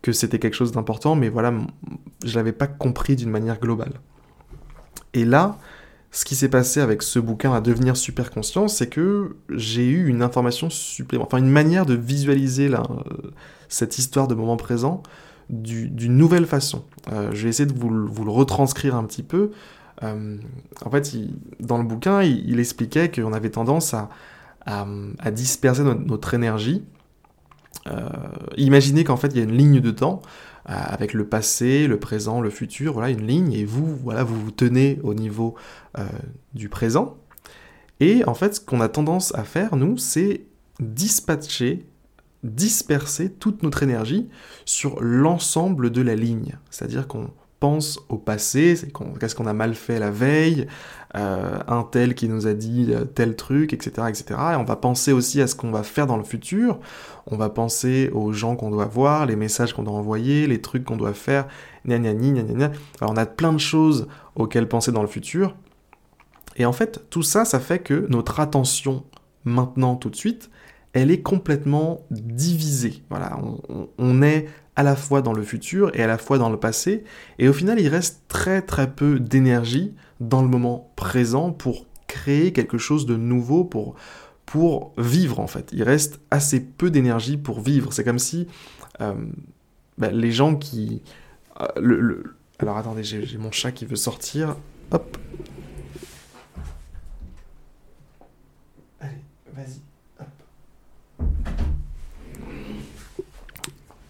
que 0.01 0.11
c'était 0.11 0.39
quelque 0.39 0.53
chose 0.53 0.71
d'important, 0.71 1.15
mais 1.15 1.29
voilà, 1.29 1.53
je 2.23 2.35
l'avais 2.35 2.51
pas 2.51 2.67
compris 2.67 3.15
d'une 3.15 3.29
manière 3.29 3.59
globale. 3.59 3.93
Et 5.13 5.25
là, 5.25 5.57
ce 6.11 6.25
qui 6.25 6.35
s'est 6.35 6.49
passé 6.49 6.79
avec 6.79 7.03
ce 7.03 7.19
bouquin 7.19 7.53
à 7.53 7.61
devenir 7.61 7.97
super 7.97 8.31
conscient, 8.31 8.67
c'est 8.67 8.87
que 8.87 9.35
j'ai 9.49 9.87
eu 9.87 10.07
une 10.07 10.21
information 10.21 10.69
supplémentaire, 10.69 11.27
enfin 11.27 11.43
une 11.43 11.51
manière 11.51 11.85
de 11.85 11.93
visualiser 11.93 12.71
cette 13.67 13.97
histoire 13.97 14.27
de 14.27 14.35
moment 14.35 14.57
présent 14.57 15.03
d'une 15.49 16.17
nouvelle 16.17 16.45
façon. 16.45 16.83
Euh, 17.11 17.29
je 17.33 17.43
vais 17.43 17.49
essayer 17.49 17.71
de 17.71 17.77
vous, 17.77 17.89
le 17.89 18.31
retranscrire 18.31 18.95
un 18.95 19.03
petit 19.05 19.23
peu. 19.23 19.51
Euh, 20.03 20.37
en 20.85 20.89
fait, 20.89 21.15
dans 21.59 21.77
le 21.77 21.83
bouquin, 21.83 22.21
il, 22.21 22.59
expliquait 22.59 23.09
qu'on 23.09 23.33
avait 23.33 23.49
tendance 23.49 23.93
à, 23.93 24.09
disperser 25.31 25.83
notre, 25.83 26.33
énergie. 26.33 26.83
Euh, 27.87 28.09
imaginez 28.57 29.03
qu'en 29.03 29.17
fait, 29.17 29.27
il 29.29 29.37
y 29.37 29.39
a 29.39 29.43
une 29.43 29.57
ligne 29.57 29.79
de 29.79 29.91
temps 29.91 30.21
euh, 30.69 30.73
avec 30.73 31.13
le 31.13 31.27
passé, 31.27 31.87
le 31.87 31.99
présent, 31.99 32.41
le 32.41 32.49
futur, 32.49 32.93
voilà 32.93 33.09
une 33.09 33.25
ligne, 33.25 33.53
et 33.53 33.65
vous, 33.65 33.95
voilà, 34.03 34.23
vous 34.23 34.39
vous 34.39 34.51
tenez 34.51 34.99
au 35.03 35.13
niveau 35.13 35.55
euh, 35.97 36.05
du 36.53 36.69
présent. 36.69 37.17
Et 37.99 38.23
en 38.25 38.33
fait, 38.33 38.55
ce 38.55 38.61
qu'on 38.61 38.81
a 38.81 38.89
tendance 38.89 39.33
à 39.35 39.43
faire, 39.43 39.75
nous, 39.75 39.97
c'est 39.97 40.45
dispatcher, 40.79 41.85
disperser 42.43 43.31
toute 43.31 43.63
notre 43.63 43.81
énergie 43.81 44.29
sur 44.65 45.01
l'ensemble 45.01 45.89
de 45.89 46.01
la 46.01 46.15
ligne. 46.15 46.57
C'est-à-dire 46.69 47.07
qu'on 47.07 47.31
pense 47.59 47.99
au 48.09 48.17
passé, 48.17 48.75
qu'est-ce 49.19 49.35
qu'on 49.35 49.47
a 49.47 49.53
mal 49.53 49.73
fait 49.75 49.99
la 49.99 50.11
veille, 50.11 50.67
euh, 51.15 51.59
un 51.67 51.83
tel 51.83 52.15
qui 52.15 52.29
nous 52.29 52.47
a 52.47 52.53
dit 52.53 52.87
euh, 52.89 53.05
tel 53.05 53.35
truc, 53.35 53.73
etc., 53.73 54.07
etc. 54.09 54.25
Et 54.53 54.55
on 54.55 54.63
va 54.63 54.75
penser 54.75 55.11
aussi 55.11 55.41
à 55.41 55.47
ce 55.47 55.55
qu'on 55.55 55.71
va 55.71 55.83
faire 55.83 56.05
dans 56.05 56.17
le 56.17 56.23
futur, 56.23 56.79
on 57.25 57.37
va 57.37 57.49
penser 57.49 58.09
aux 58.13 58.31
gens 58.31 58.55
qu'on 58.55 58.69
doit 58.69 58.85
voir, 58.85 59.25
les 59.25 59.35
messages 59.35 59.73
qu'on 59.73 59.83
doit 59.83 59.95
envoyer, 59.95 60.47
les 60.47 60.61
trucs 60.61 60.83
qu'on 60.83 60.97
doit 60.97 61.13
faire, 61.13 61.47
gna 61.87 61.97
gna 61.97 62.13
gna 62.13 62.43
gna. 62.43 62.71
Alors 63.01 63.13
on 63.13 63.17
a 63.17 63.25
plein 63.25 63.53
de 63.53 63.57
choses 63.57 64.07
auxquelles 64.35 64.67
penser 64.67 64.91
dans 64.91 65.01
le 65.01 65.07
futur, 65.07 65.55
et 66.57 66.65
en 66.65 66.73
fait, 66.73 67.05
tout 67.09 67.23
ça, 67.23 67.45
ça 67.45 67.59
fait 67.59 67.79
que 67.79 68.07
notre 68.09 68.39
attention, 68.39 69.03
maintenant, 69.45 69.95
tout 69.95 70.09
de 70.09 70.15
suite, 70.15 70.49
elle 70.97 71.11
est 71.11 71.21
complètement 71.21 72.05
divisée. 72.09 73.03
On, 73.97 74.21
est 74.21 74.47
à 74.75 74.83
la 74.83 74.95
fois 74.95 75.21
dans 75.21 75.33
le 75.33 75.43
futur 75.43 75.91
et 75.93 76.01
à 76.03 76.07
la 76.07 76.17
fois 76.17 76.37
dans 76.37 76.49
le 76.49 76.57
passé, 76.57 77.03
et 77.39 77.47
au 77.47 77.53
final, 77.53 77.79
il 77.79 77.87
reste 77.87 78.23
très 78.27 78.61
très 78.61 78.91
peu 78.91 79.19
d'énergie 79.19 79.93
dans 80.19 80.41
le 80.41 80.47
moment 80.47 80.91
présent 80.95 81.51
pour 81.51 81.85
créer 82.07 82.53
quelque 82.53 82.77
chose 82.77 83.05
de 83.05 83.15
nouveau, 83.15 83.63
pour, 83.63 83.95
vivre 84.97 85.39
en 85.39 85.47
fait. 85.47 85.69
Il 85.73 85.83
reste 85.83 86.19
assez 86.31 86.61
peu 86.61 86.89
d'énergie 86.89 87.37
pour 87.37 87.59
vivre. 87.59 87.93
C'est 87.93 88.03
comme 88.03 88.17
si 88.17 88.47
euh, 89.01 89.13
bah, 89.97 90.09
les 90.09 90.31
gens 90.31 90.55
qui... 90.55 91.03
Euh, 91.77 92.23
Alors 92.57 92.77
attendez, 92.77 93.03
j'ai 93.03 93.37
mon 93.37 93.51
chat 93.51 93.71
qui 93.71 93.85
veut 93.85 93.97
sortir. 93.97 94.55
Hop, 94.91 95.17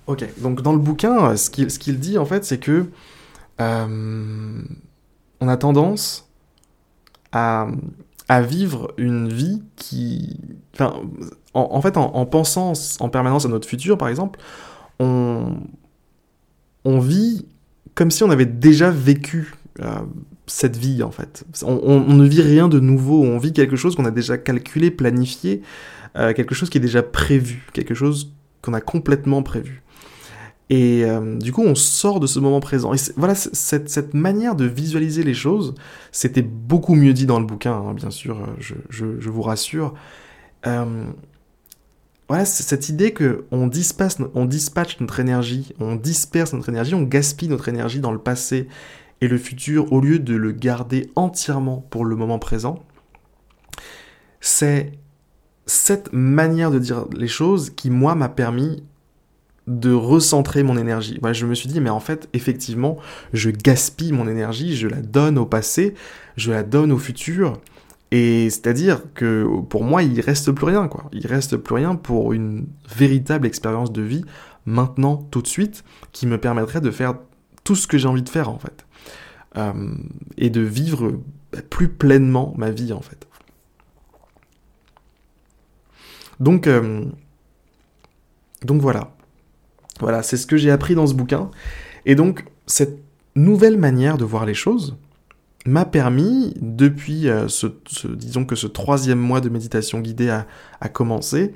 Ok, 0.07 0.25
donc 0.39 0.61
dans 0.61 0.73
le 0.73 0.79
bouquin, 0.79 1.35
ce 1.35 1.49
qu'il 1.49 1.99
dit 1.99 2.17
en 2.17 2.25
fait, 2.25 2.45
c'est 2.45 2.59
que 2.59 2.85
euh, 3.59 4.61
on 5.41 5.47
a 5.47 5.57
tendance 5.57 6.29
à, 7.31 7.67
vivre 8.41 8.93
une 8.97 9.29
vie 9.29 9.63
qui. 9.75 10.39
En, 11.53 11.81
fait, 11.81 11.97
en, 11.97 12.25
pensant 12.25 12.73
en 12.99 13.09
permanence 13.09 13.45
à 13.45 13.49
notre 13.49 13.67
futur, 13.67 13.97
par 13.97 14.09
exemple, 14.09 14.39
on, 14.99 15.57
on 16.85 16.99
vit 16.99 17.45
comme 17.97 18.11
si 18.11 18.23
on 18.23 18.29
avait 18.29 18.45
déjà 18.45 18.91
vécu 18.91 19.55
euh, 19.81 20.01
cette 20.45 20.77
vie, 20.77 21.01
en 21.01 21.09
fait. 21.09 21.43
On, 21.63 21.99
ne 21.99 22.25
vit 22.27 22.43
rien 22.43 22.67
de 22.67 22.79
nouveau, 22.79 23.23
on 23.23 23.39
vit 23.39 23.53
quelque 23.53 23.75
chose 23.75 23.95
qu'on 23.95 24.05
a 24.05 24.11
déjà 24.11 24.37
calculé, 24.37 24.91
planifié, 24.91 25.63
euh, 26.15 26.33
quelque 26.33 26.53
chose 26.53 26.69
qui 26.69 26.77
est 26.77 26.81
déjà 26.81 27.01
prévu, 27.01 27.67
quelque 27.73 27.95
chose 27.95 28.33
qu'on 28.61 28.73
a 28.73 28.81
complètement 28.81 29.41
prévu. 29.41 29.81
Et 30.69 31.05
euh, 31.05 31.37
du 31.37 31.53
coup, 31.53 31.63
on 31.63 31.75
sort 31.75 32.19
de 32.19 32.27
ce 32.27 32.39
moment 32.39 32.59
présent. 32.59 32.93
Et 32.93 32.97
voilà, 33.15 33.35
cette, 33.35 33.89
cette, 33.89 34.13
manière 34.13 34.55
de 34.55 34.65
visualiser 34.65 35.23
les 35.23 35.33
choses, 35.33 35.75
c'était 36.11 36.41
beaucoup 36.41 36.95
mieux 36.95 37.13
dit 37.13 37.25
dans 37.25 37.39
le 37.39 37.45
bouquin, 37.45 37.73
hein, 37.73 37.93
bien 37.93 38.11
sûr, 38.11 38.37
je, 38.59 38.75
je, 38.89 39.19
je, 39.19 39.29
vous 39.29 39.41
rassure. 39.41 39.93
Euh, 40.65 41.05
voilà, 42.27 42.43
cette 42.43 42.89
idée 42.89 43.13
que 43.13 43.45
on 43.51 43.67
dispatche, 43.67 44.15
on 44.35 44.43
dispatche 44.43 44.99
notre 44.99 45.21
énergie, 45.21 45.73
on 45.79 45.95
disperse 45.95 46.51
notre 46.51 46.67
énergie, 46.67 46.93
on 46.93 47.03
gaspille 47.03 47.47
notre 47.47 47.69
énergie 47.69 48.01
dans 48.01 48.11
le 48.11 48.19
passé 48.19 48.67
et 49.21 49.29
le 49.29 49.37
futur 49.37 49.91
au 49.93 50.01
lieu 50.01 50.19
de 50.19 50.35
le 50.35 50.51
garder 50.51 51.09
entièrement 51.15 51.85
pour 51.89 52.03
le 52.03 52.17
moment 52.17 52.39
présent, 52.39 52.83
c'est 54.41 54.91
cette 55.65 56.11
manière 56.11 56.71
de 56.71 56.79
dire 56.79 57.05
les 57.15 57.27
choses 57.27 57.69
qui, 57.69 57.89
moi, 57.89 58.15
m'a 58.15 58.29
permis 58.29 58.83
de 59.67 59.91
recentrer 59.91 60.63
mon 60.63 60.77
énergie. 60.77 61.19
je 61.33 61.45
me 61.45 61.53
suis 61.53 61.67
dit, 61.67 61.81
mais 61.81 61.89
en 61.89 61.99
fait, 61.99 62.29
effectivement, 62.33 62.97
je 63.33 63.49
gaspille 63.49 64.13
mon 64.13 64.27
énergie, 64.27 64.75
je 64.75 64.87
la 64.87 65.01
donne 65.01 65.37
au 65.37 65.45
passé, 65.45 65.93
je 66.37 66.51
la 66.51 66.63
donne 66.63 66.91
au 66.91 66.97
futur. 66.97 67.59
Et 68.11 68.49
c'est-à-dire 68.49 69.01
que 69.13 69.45
pour 69.69 69.83
moi, 69.83 70.03
il 70.03 70.19
reste 70.21 70.51
plus 70.51 70.65
rien, 70.65 70.87
quoi. 70.87 71.09
Il 71.11 71.27
reste 71.27 71.57
plus 71.57 71.75
rien 71.75 71.95
pour 71.95 72.31
une 72.31 72.67
véritable 72.95 73.45
expérience 73.45 73.91
de 73.91 74.01
vie 74.01 74.23
maintenant, 74.65 75.17
tout 75.31 75.41
de 75.41 75.47
suite, 75.47 75.83
qui 76.13 76.27
me 76.27 76.37
permettrait 76.37 76.81
de 76.81 76.91
faire 76.91 77.15
tout 77.65 77.75
ce 77.75 77.87
que 77.87 77.97
j'ai 77.97 78.07
envie 78.07 78.23
de 78.23 78.29
faire, 78.29 78.49
en 78.49 78.59
fait. 78.59 78.85
Euh, 79.57 79.73
et 80.37 80.49
de 80.49 80.61
vivre 80.61 81.19
plus 81.69 81.89
pleinement 81.89 82.53
ma 82.57 82.71
vie, 82.71 82.93
en 82.93 83.01
fait. 83.01 83.27
Donc, 86.39 86.67
euh, 86.67 87.03
donc 88.63 88.81
voilà. 88.81 89.16
Voilà, 89.99 90.23
c'est 90.23 90.37
ce 90.37 90.47
que 90.47 90.57
j'ai 90.57 90.71
appris 90.71 90.95
dans 90.95 91.07
ce 91.07 91.13
bouquin. 91.13 91.49
Et 92.05 92.15
donc, 92.15 92.45
cette 92.65 92.99
nouvelle 93.35 93.77
manière 93.77 94.17
de 94.17 94.25
voir 94.25 94.45
les 94.45 94.53
choses 94.53 94.95
m'a 95.65 95.85
permis, 95.85 96.53
depuis 96.61 97.27
euh, 97.27 97.47
ce, 97.47 97.67
disons 98.07 98.45
que 98.45 98.55
ce 98.55 98.67
troisième 98.67 99.19
mois 99.19 99.41
de 99.41 99.49
méditation 99.49 99.99
guidée 99.99 100.29
a, 100.29 100.89
commencé, 100.89 101.53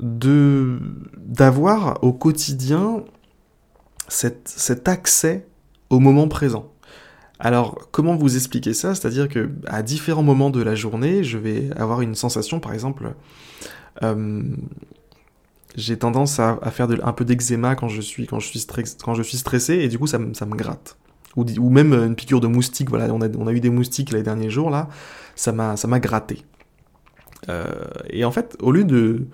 de 0.00 0.78
d'avoir 1.16 2.02
au 2.02 2.12
quotidien 2.12 3.04
cet 4.08 4.88
accès 4.88 5.46
au 5.90 6.00
moment 6.00 6.28
présent. 6.28 6.72
Alors, 7.38 7.88
comment 7.90 8.16
vous 8.16 8.36
expliquer 8.36 8.72
ça? 8.72 8.94
C'est-à-dire 8.94 9.28
que 9.28 9.50
à 9.66 9.82
différents 9.82 10.22
moments 10.22 10.50
de 10.50 10.62
la 10.62 10.74
journée, 10.74 11.22
je 11.22 11.36
vais 11.38 11.70
avoir 11.76 12.00
une 12.00 12.14
sensation, 12.14 12.60
par 12.60 12.72
exemple, 12.72 13.14
euh, 14.02 14.42
j'ai 15.76 15.98
tendance 15.98 16.40
à, 16.40 16.58
faire 16.70 16.88
un 17.02 17.12
peu 17.12 17.24
d'eczéma 17.24 17.76
quand 17.76 17.88
je 17.88 18.00
suis 18.00 18.26
quand 18.26 18.40
je 18.40 18.48
suis 18.48 18.66
quand 19.02 19.14
je 19.14 19.22
suis 19.22 19.36
stressé 19.36 19.74
et 19.74 19.88
du 19.88 19.98
coup 19.98 20.06
ça, 20.06 20.18
ça 20.32 20.46
me 20.46 20.56
gratte. 20.56 20.98
Ou, 21.36 21.68
même 21.68 21.92
une 21.92 22.14
piqûre 22.14 22.40
de 22.40 22.46
moustique. 22.46 22.88
Voilà, 22.88 23.12
on 23.12 23.20
a, 23.20 23.28
on 23.36 23.46
a 23.46 23.52
eu 23.52 23.60
des 23.60 23.68
moustiques 23.68 24.10
les 24.10 24.22
derniers 24.22 24.48
jours 24.48 24.70
là, 24.70 24.88
ça 25.34 25.52
m'a 25.52 25.76
ça 25.76 25.86
m'a 25.86 26.00
gratté. 26.00 26.44
Euh, 27.50 27.66
et 28.08 28.24
en 28.24 28.32
fait, 28.32 28.56
au 28.60 28.72
lieu 28.72 28.84
de 28.84 29.26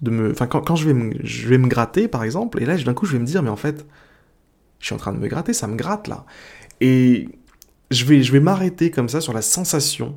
de 0.00 0.10
me, 0.10 0.30
enfin 0.30 0.46
quand, 0.46 0.62
quand 0.62 0.76
je 0.76 0.86
vais 0.86 0.94
me, 0.94 1.14
je 1.22 1.48
vais 1.48 1.58
me 1.58 1.68
gratter 1.68 2.08
par 2.08 2.24
exemple, 2.24 2.62
et 2.62 2.64
là 2.64 2.76
d'un 2.78 2.94
coup 2.94 3.04
je 3.04 3.12
vais 3.12 3.18
me 3.18 3.26
dire 3.26 3.42
mais 3.42 3.50
en 3.50 3.56
fait 3.56 3.86
je 4.78 4.86
suis 4.86 4.94
en 4.94 4.98
train 4.98 5.12
de 5.12 5.18
me 5.18 5.28
gratter, 5.28 5.52
ça 5.52 5.66
me 5.66 5.76
gratte 5.76 6.08
là. 6.08 6.24
Et 6.80 7.28
je 7.90 8.04
vais, 8.04 8.22
je 8.22 8.32
vais 8.32 8.40
m'arrêter 8.40 8.90
comme 8.90 9.08
ça 9.08 9.20
sur 9.20 9.32
la 9.32 9.42
sensation 9.42 10.16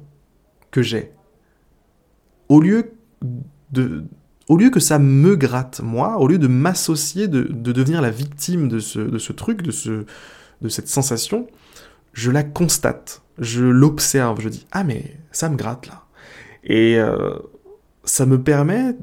que 0.72 0.82
j'ai. 0.82 1.12
Au 2.50 2.62
lieu 2.62 2.94
de, 3.72 4.06
au 4.50 4.58
lieu 4.58 4.70
que 4.70 4.80
ça 4.80 5.00
me 5.00 5.36
gratte, 5.36 5.82
moi, 5.82 6.18
au 6.18 6.28
lieu 6.28 6.38
de 6.38 6.48
m'associer, 6.48 7.28
de, 7.28 7.44
devenir 7.44 8.02
la 8.02 8.10
victime 8.10 8.68
de 8.68 8.80
ce, 8.80 9.00
de 9.00 9.18
ce 9.18 9.34
truc, 9.34 9.62
de, 9.62 9.72
ce, 9.72 10.06
de 10.62 10.70
cette 10.70 10.88
sensation, 10.88 11.48
je 12.14 12.30
la 12.30 12.44
constate, 12.44 13.22
je 13.40 13.64
l'observe, 13.64 14.42
je 14.42 14.50
dis 14.50 14.66
Ah, 14.72 14.84
mais 14.84 15.18
ça 15.32 15.50
me 15.50 15.56
gratte 15.56 15.88
là. 15.88 16.04
Et 16.64 16.98
euh, 16.98 17.36
ça 18.04 18.26
me 18.26 18.42
permet 18.42 18.96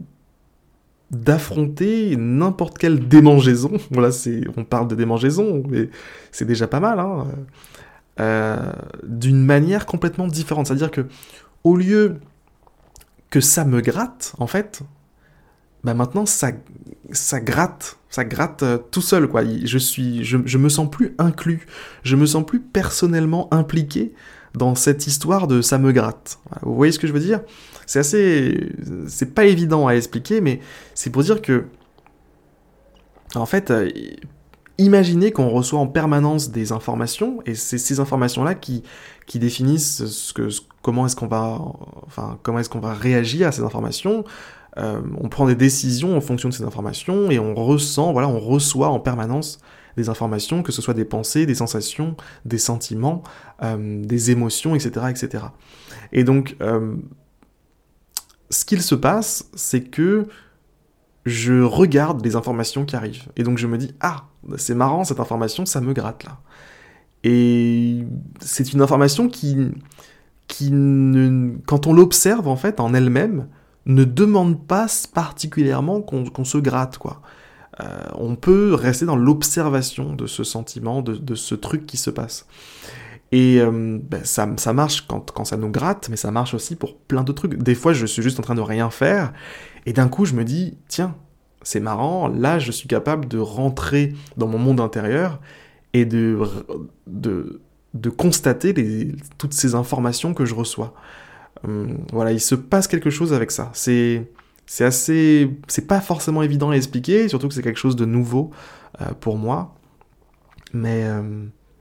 d'affronter 1.11 2.16
n'importe 2.16 2.79
quelle 2.79 3.09
démangeaison. 3.09 3.72
Voilà, 3.90 4.12
c'est, 4.12 4.42
on 4.57 4.64
parle 4.64 4.88
de 4.88 4.94
démangeaison, 4.94 5.62
mais 5.68 5.88
c'est 6.33 6.46
déjà 6.46 6.66
pas 6.66 6.81
mal, 6.81 7.00
hein. 7.00 7.26
Euh, 8.18 8.72
d'une 9.03 9.42
manière 9.42 9.87
complètement 9.87 10.26
différente. 10.26 10.66
C'est-à-dire 10.66 10.90
que, 10.90 11.07
au 11.64 11.76
lieu 11.76 12.20
que 13.31 13.40
ça 13.40 13.64
me 13.64 13.81
gratte, 13.81 14.35
en 14.38 14.46
fait, 14.46 14.83
bah 15.84 15.94
maintenant 15.94 16.26
ça, 16.26 16.52
ça 17.12 17.40
gratte, 17.40 17.98
ça 18.08 18.24
gratte 18.24 18.62
euh, 18.62 18.78
tout 18.78 19.00
seul 19.00 19.28
quoi. 19.28 19.42
Je 19.44 19.78
suis, 19.78 20.24
je, 20.24 20.38
je, 20.44 20.58
me 20.58 20.68
sens 20.68 20.90
plus 20.90 21.14
inclus, 21.18 21.66
je 22.02 22.16
me 22.16 22.26
sens 22.26 22.44
plus 22.44 22.60
personnellement 22.60 23.52
impliqué 23.52 24.12
dans 24.54 24.74
cette 24.74 25.06
histoire 25.06 25.46
de 25.46 25.62
ça 25.62 25.78
me 25.78 25.92
gratte. 25.92 26.38
Vous 26.62 26.74
voyez 26.74 26.92
ce 26.92 26.98
que 26.98 27.06
je 27.06 27.12
veux 27.12 27.20
dire? 27.20 27.40
C'est 27.86 27.98
assez, 27.98 28.72
c'est 29.08 29.34
pas 29.34 29.44
évident 29.44 29.86
à 29.86 29.94
expliquer, 29.94 30.40
mais 30.40 30.60
c'est 30.94 31.10
pour 31.10 31.22
dire 31.22 31.40
que, 31.42 31.66
en 33.34 33.46
fait, 33.46 33.70
euh, 33.70 33.88
imaginez 34.78 35.30
qu'on 35.30 35.48
reçoit 35.48 35.78
en 35.78 35.86
permanence 35.86 36.50
des 36.50 36.72
informations 36.72 37.40
et 37.46 37.54
c'est 37.54 37.78
ces 37.78 38.00
informations 38.00 38.44
là 38.44 38.54
qui, 38.54 38.82
qui 39.26 39.38
définissent 39.38 40.04
ce 40.06 40.32
que, 40.32 40.48
comment 40.82 41.06
est-ce 41.06 41.16
qu'on 41.16 41.26
va, 41.26 41.60
enfin 42.06 42.38
comment 42.42 42.58
est-ce 42.58 42.68
qu'on 42.68 42.80
va 42.80 42.94
réagir 42.94 43.48
à 43.48 43.52
ces 43.52 43.62
informations 43.62 44.24
euh, 44.78 45.00
on 45.18 45.28
prend 45.28 45.46
des 45.46 45.54
décisions 45.54 46.16
en 46.16 46.20
fonction 46.20 46.48
de 46.48 46.54
ces 46.54 46.64
informations 46.64 47.30
et 47.30 47.38
on 47.38 47.54
ressent, 47.54 48.12
voilà, 48.12 48.28
on 48.28 48.38
reçoit 48.38 48.88
en 48.88 49.00
permanence 49.00 49.59
des 49.96 50.09
informations, 50.09 50.62
que 50.62 50.72
ce 50.72 50.80
soit 50.80 50.94
des 50.94 51.04
pensées, 51.04 51.46
des 51.46 51.56
sensations, 51.56 52.16
des 52.44 52.59
sentiments, 52.59 53.22
euh, 53.62 54.04
des 54.04 54.30
émotions, 54.30 54.74
etc., 54.74 55.06
etc. 55.11 55.44
Et 56.12 56.22
donc, 56.22 56.56
euh, 56.61 56.94
ce 58.50 58.64
qu'il 58.64 58.83
se 58.83 58.94
passe, 58.94 59.50
c'est 59.54 59.83
que 59.83 60.28
je 61.26 61.61
regarde 61.61 62.24
les 62.24 62.37
informations 62.37 62.85
qui 62.85 62.96
arrivent. 62.96 63.28
Et 63.37 63.42
donc 63.42 63.59
je 63.59 63.66
me 63.66 63.76
dis, 63.76 63.92
ah, 64.00 64.24
c'est 64.56 64.74
marrant, 64.74 65.04
cette 65.04 65.20
information, 65.20 65.66
ça 65.66 65.80
me 65.80 65.92
gratte 65.92 66.24
là. 66.24 66.38
Et 67.22 68.04
c'est 68.40 68.72
une 68.72 68.80
information 68.80 69.28
qui, 69.28 69.70
qui 70.48 70.70
quand 71.66 71.87
on 71.87 71.92
l'observe 71.92 72.48
en 72.48 72.56
fait 72.56 72.80
en 72.80 72.94
elle-même, 72.94 73.46
ne 73.94 74.05
demande 74.05 74.66
pas 74.66 74.87
particulièrement 75.12 76.00
qu'on 76.03 76.44
se 76.44 76.59
gratte, 76.59 76.98
quoi. 76.98 77.22
on 78.14 78.37
peut 78.37 78.74
rester 78.74 79.07
dans 79.07 79.16
l'observation 79.16 80.14
de 80.14 80.26
ce 80.26 80.44
sentiment, 80.44 81.03
de, 81.03 81.35
ce 81.35 81.55
truc 81.55 81.87
qui 81.87 81.96
se 81.96 82.11
passe. 82.11 82.46
Et 83.33 83.61
ben, 83.62 84.24
ça, 84.24 84.48
ça, 84.57 84.72
marche 84.72 85.07
quand, 85.07 85.44
ça 85.44 85.57
nous 85.57 85.70
gratte, 85.70 86.09
mais 86.09 86.16
ça 86.16 86.31
marche 86.31 86.55
aussi 86.55 86.76
pour 86.76 86.96
plein 86.96 87.22
de 87.22 87.33
trucs. 87.33 87.55
Des 87.55 87.74
fois, 87.74 87.92
je 87.92 88.07
suis 88.07 88.22
juste 88.22 88.38
en 88.38 88.42
train 88.42 88.55
de 88.55 88.61
rien 88.61 88.90
faire, 88.90 89.33
et 89.87 89.92
d'un 89.92 90.09
coup, 90.09 90.24
je 90.24 90.35
me 90.35 90.44
dis, 90.44 90.76
tiens, 90.88 91.14
c'est 91.62 91.81
marrant, 91.81 92.29
là, 92.29 92.59
je 92.59 92.72
suis 92.72 92.88
capable 92.88 93.29
de 93.29 93.38
rentrer 93.38 94.14
dans 94.37 94.46
mon 94.46 94.59
monde 94.59 94.81
intérieur 94.81 95.40
et 95.92 96.05
de, 96.05 96.38
de, 97.07 97.61
de 97.94 98.11
constater 98.11 98.74
toutes 99.38 99.53
ces 99.53 99.74
informations 99.74 100.35
que 100.35 100.44
je 100.44 100.55
reçois. 100.55 100.94
Hum, 101.64 101.99
voilà, 102.12 102.33
il 102.33 102.40
se 102.40 102.55
passe 102.55 102.88
quelque 102.88 103.11
chose 103.11 103.33
avec 103.33 103.51
ça. 103.51 103.70
C'est 103.75 104.31
c'est 104.70 104.85
assez, 104.85 105.51
c'est 105.66 105.88
pas 105.88 106.01
forcément 106.01 106.42
évident 106.42 106.70
à 106.70 106.77
expliquer, 106.77 107.29
surtout 107.29 107.49
que 107.49 107.55
c'est 107.55 107.62
quelque 107.62 107.77
chose 107.81 107.96
de 107.96 108.05
nouveau 108.05 108.53
euh, 109.01 109.07
pour 109.18 109.37
moi. 109.37 109.75
Mais, 110.73 111.07
euh, 111.07 111.23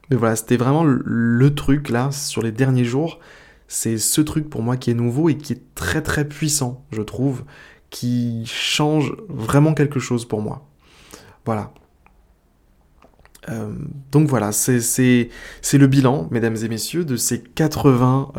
mais 0.09 0.17
voilà, 0.17 0.35
c'était 0.35 0.57
vraiment 0.57 0.83
le, 0.83 1.53
truc 1.53 1.89
là 1.89 2.09
sur 2.11 2.41
les 2.41 2.51
derniers 2.51 2.85
jours. 2.85 3.19
C'est 3.67 3.99
ce 3.99 4.21
truc 4.21 4.49
pour 4.49 4.63
moi 4.63 4.75
qui 4.75 4.89
est 4.89 4.95
nouveau 4.95 5.29
et 5.29 5.37
qui 5.37 5.53
est 5.53 5.75
très 5.75 6.01
très 6.01 6.27
puissant, 6.27 6.83
je 6.91 7.03
trouve, 7.03 7.43
qui 7.91 8.43
change 8.47 9.15
vraiment 9.27 9.75
quelque 9.75 9.99
chose 9.99 10.27
pour 10.27 10.41
moi. 10.41 10.67
Voilà. 11.45 11.71
Euh, 13.47 13.71
donc 14.11 14.27
voilà, 14.27 14.51
c'est 14.51 15.29
le 15.73 15.87
bilan, 15.87 16.27
mesdames 16.31 16.57
et 16.57 16.67
messieurs, 16.67 17.05
de 17.05 17.15
ces 17.15 17.41
80 17.41 18.33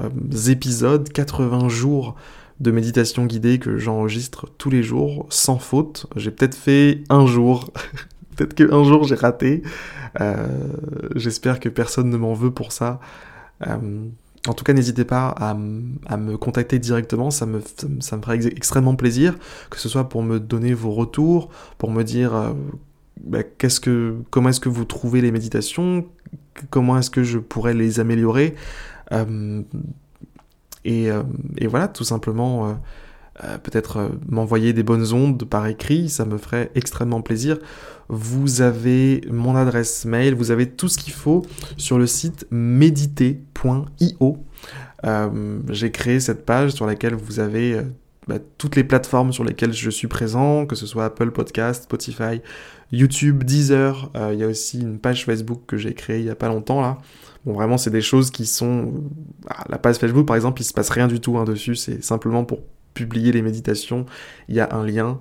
épisodes, 0.49 1.09
80 1.09 1.69
jours 1.69 2.17
de 2.61 2.71
méditation 2.71 3.25
guidée 3.25 3.59
que 3.59 3.79
j'enregistre 3.79 4.47
tous 4.59 4.71
les 4.71 4.83
jours, 4.83 5.27
sans 5.31 5.59
faute. 5.59 6.07
J'ai 6.17 6.31
peut-être 6.31 6.55
fait 6.55 7.03
un 7.09 7.27
jour, 7.27 7.71
peut-être 8.37 8.55
qu'un 8.55 8.85
jour 8.85 9.05
j'ai 9.05 9.15
raté. 9.15 9.63
Euh, 10.21 10.47
j'espère 11.17 11.59
que 11.61 11.69
personne 11.69 12.11
ne 12.11 12.17
m'en 12.17 12.35
veut 12.35 12.51
pour 12.51 12.73
ça. 12.73 13.01
Euh, 13.67 14.07
en 14.49 14.55
tout 14.55 14.65
cas, 14.65 14.73
n'hésitez 14.73 15.05
pas 15.05 15.29
à, 15.29 15.55
me 15.55 16.37
contacter 16.37 16.79
directement, 16.79 17.31
ça 17.31 17.45
me, 17.45 17.61
ça 18.01 18.17
me 18.17 18.23
ferait 18.23 18.47
extrêmement 18.47 18.95
plaisir, 18.95 19.37
que 19.69 19.79
ce 19.79 19.89
soit 19.89 20.09
pour 20.09 20.23
me 20.23 20.41
donner 20.41 20.73
vos 20.73 20.93
retours, 20.93 21.51
pour 21.77 21.91
me 21.91 22.03
dire 22.03 22.35
euh, 22.35 22.53
bah, 23.25 23.43
qu'est-ce 23.43 23.81
que, 23.81 24.17
comment 24.31 24.49
est-ce 24.51 24.61
que 24.61 24.69
vous 24.69 24.85
trouvez 24.85 25.21
les 25.21 25.31
méditations, 25.31 26.07
comment 26.71 26.99
est-ce 26.99 27.11
que 27.11 27.23
je 27.23 27.39
pourrais 27.39 27.75
les 27.75 28.01
améliorer? 28.01 28.55
Euh, 29.13 29.63
et, 30.85 31.11
voilà, 31.67 31.89
tout 31.89 32.05
simplement, 32.05 32.69
euh, 32.69 32.73
euh, 33.45 33.59
peut-être 33.59 34.11
m'envoyer 34.29 34.73
des 34.73 34.83
bonnes 34.83 35.13
ondes 35.13 35.45
par 35.45 35.67
écrit, 35.67 36.09
ça 36.09 36.25
me 36.25 36.39
ferait 36.39 36.71
extrêmement 36.75 37.23
plaisir. 37.23 37.59
Vous 38.09 38.61
avez 38.61 39.23
mon 39.31 39.57
adresse 39.57 40.05
mail, 40.05 40.35
vous 40.35 40.51
avez 40.51 40.69
tout 40.69 40.89
ce 40.89 40.99
qu'il 40.99 41.13
faut 41.13 41.43
sur 41.77 41.99
le 41.99 42.07
site 42.07 42.47
méditer.io. 42.51 44.39
J'ai 45.69 45.91
créé 45.91 46.21
cette 46.21 46.45
page 46.45 46.73
sur 46.73 46.87
laquelle 46.87 47.15
vous 47.15 47.41
avez 47.41 47.81
bah, 48.31 48.39
toutes 48.59 48.77
les 48.77 48.85
plateformes 48.85 49.33
sur 49.33 49.43
lesquelles 49.43 49.73
je 49.73 49.91
suis 49.91 50.07
présent, 50.07 50.67
que 50.67 50.77
ce 50.77 50.87
soit 50.87 51.07
Apple 51.07 51.33
Podcast, 51.33 51.85
Spotify, 51.85 52.41
YouTube, 52.93 53.43
Deezer. 53.43 54.09
Il 54.33 54.39
y 54.39 54.45
a 54.45 54.47
aussi 54.47 54.81
une 54.81 55.01
page 55.01 55.25
Facebook 55.25 55.63
que 55.67 55.77
j'ai 55.77 55.95
créée 55.95 56.21
il 56.21 56.25
n'y 56.25 56.31
a 56.31 56.37
pas 56.37 56.49
longtemps 56.49 56.81
là. 56.81 56.99
Bon, 57.45 57.55
vraiment, 57.55 57.77
c'est 57.77 57.91
des 57.91 58.03
choses 58.03 58.31
qui 58.31 58.47
sont. 58.47 59.03
Ah, 59.49 59.65
la 59.69 59.79
page 59.79 59.97
Facebook, 59.97 60.27
par 60.27 60.37
exemple, 60.37 60.61
il 60.61 60.65
se 60.65 60.73
passe 60.73 60.91
rien 60.91 61.09
du 61.09 61.19
tout 61.19 61.39
hein, 61.39 61.45
dessus. 61.45 61.75
C'est 61.75 62.05
simplement 62.05 62.45
pour 62.45 62.61
publier 62.95 63.33
les 63.33 63.43
méditations. 63.43 64.07
Il 64.49 64.55
y 64.55 64.61
a 64.61 64.73
un 64.75 64.87
lien 64.87 65.19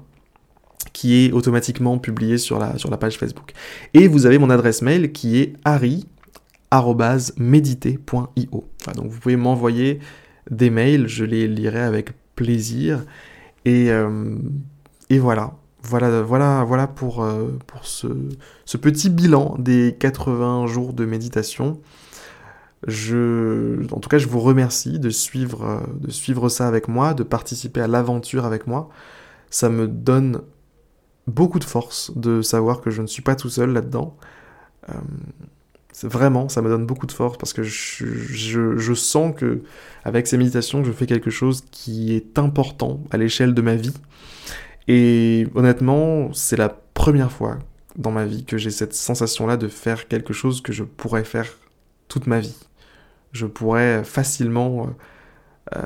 qui 0.93 1.25
est 1.25 1.31
automatiquement 1.31 1.97
publié 1.97 2.37
sur 2.37 2.59
la, 2.59 2.77
sur 2.77 2.91
la 2.91 2.97
page 2.97 3.17
Facebook. 3.17 3.53
Et 3.93 4.07
vous 4.07 4.27
avez 4.27 4.37
mon 4.37 4.51
adresse 4.51 4.83
mail 4.83 5.11
qui 5.11 5.39
est 5.39 5.53
harry.mediter.io. 5.65 8.65
donc 8.95 9.07
vous 9.07 9.19
pouvez 9.19 9.35
m'envoyer 9.35 9.99
des 10.51 10.69
mails, 10.69 11.07
je 11.07 11.25
les 11.25 11.47
lirai 11.47 11.81
avec 11.81 12.11
plaisir. 12.39 13.03
Et, 13.65 13.91
euh, 13.91 14.37
et 15.09 15.19
voilà. 15.19 15.53
Voilà, 15.81 16.21
voilà, 16.21 16.63
voilà 16.65 16.87
pour, 16.87 17.23
euh, 17.23 17.57
ce, 17.83 18.77
petit 18.77 19.09
bilan 19.09 19.55
des 19.59 19.95
80 19.99 20.67
jours 20.67 20.93
de 20.93 21.05
méditation. 21.05 21.79
Je, 22.87 23.81
en 23.93 23.99
tout 23.99 24.09
cas, 24.09 24.17
je 24.17 24.27
vous 24.27 24.39
remercie 24.39 24.99
de 24.99 25.09
suivre, 25.09 25.63
euh, 25.65 25.79
de 25.99 26.11
suivre 26.11 26.47
ça 26.47 26.67
avec 26.67 26.87
moi, 26.87 27.13
de 27.13 27.23
participer 27.23 27.81
à 27.81 27.87
l'aventure 27.87 28.45
avec 28.45 28.67
moi. 28.67 28.89
Ça 29.49 29.69
me 29.69 29.87
donne 29.87 30.41
beaucoup 31.27 31.59
de 31.59 31.65
force 31.65 32.11
de 32.17 32.41
savoir 32.41 32.81
que 32.81 32.89
je 32.89 33.01
ne 33.01 33.07
suis 33.07 33.21
pas 33.21 33.35
tout 33.35 33.49
seul 33.49 33.71
là-dedans. 33.73 34.15
Vraiment, 36.03 36.49
ça 36.49 36.61
me 36.61 36.69
donne 36.69 36.85
beaucoup 36.85 37.07
de 37.07 37.11
force 37.11 37.37
parce 37.37 37.53
que 37.53 37.63
je, 37.63 38.05
je, 38.77 38.93
sens 38.93 39.35
que 39.35 39.61
avec 40.03 40.27
ces 40.27 40.37
méditations, 40.37 40.83
je 40.83 40.91
fais 40.91 41.05
quelque 41.05 41.29
chose 41.29 41.63
qui 41.71 42.15
est 42.15 42.39
important 42.39 43.01
à 43.11 43.17
l'échelle 43.17 43.53
de 43.53 43.61
ma 43.61 43.75
vie. 43.75 43.93
Et 44.87 45.47
honnêtement, 45.55 46.33
c'est 46.33 46.57
la 46.57 46.69
première 46.69 47.31
fois 47.31 47.59
dans 47.95 48.11
ma 48.11 48.25
vie 48.25 48.45
que 48.45 48.57
j'ai 48.57 48.71
cette 48.71 48.93
sensation-là 48.93 49.57
de 49.57 49.67
faire 49.67 50.07
quelque 50.07 50.33
chose 50.33 50.61
que 50.61 50.71
je 50.71 50.83
pourrais 50.83 51.23
faire 51.23 51.47
toute 52.07 52.27
ma 52.27 52.39
vie 52.39 52.55
je 53.31 53.45
pourrais 53.45 54.03
facilement... 54.03 54.83
Euh, 54.83 54.89
euh, 55.75 55.81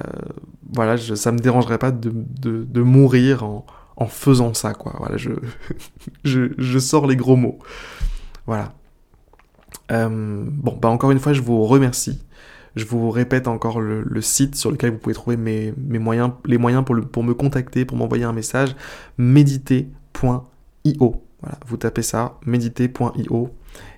voilà, 0.72 0.96
je, 0.96 1.14
ça 1.14 1.32
me 1.32 1.40
dérangerait 1.40 1.78
pas 1.78 1.92
de, 1.92 2.10
de, 2.10 2.82
mourir 2.82 3.44
en, 3.44 3.66
en, 3.98 4.08
faisant 4.08 4.54
ça, 4.54 4.74
quoi. 4.74 4.96
Voilà, 4.98 5.18
je, 5.18 5.32
je, 6.24 6.54
je 6.58 6.80
sors 6.80 7.06
les 7.06 7.18
gros 7.18 7.36
mots. 7.36 7.60
Voilà. 8.46 8.74
Euh, 9.92 10.44
bon, 10.46 10.78
bah 10.82 10.90
encore 10.90 11.12
une 11.12 11.20
fois, 11.20 11.34
je 11.34 11.42
vous 11.42 11.64
remercie. 11.66 12.22
Je 12.76 12.86
vous 12.86 13.12
répète 13.12 13.48
encore 13.48 13.80
le, 13.80 14.22
site 14.22 14.56
sur 14.56 14.72
lequel 14.72 14.92
vous 14.92 14.98
pouvez 14.98 15.14
trouver 15.14 15.38
mes, 15.38 15.74
moyens, 16.00 16.32
les 16.46 16.58
moyens 16.58 16.84
pour 16.84 17.24
me 17.24 17.34
contacter, 17.34 17.86
pour 17.86 17.98
m'envoyer 17.98 18.24
un 18.24 18.34
message, 18.34 18.76
méditer.io. 19.18 19.92
Voilà, 21.42 21.60
vous 21.68 21.78
tapez 21.78 22.02
ça, 22.02 22.40
méditer.io 22.46 23.52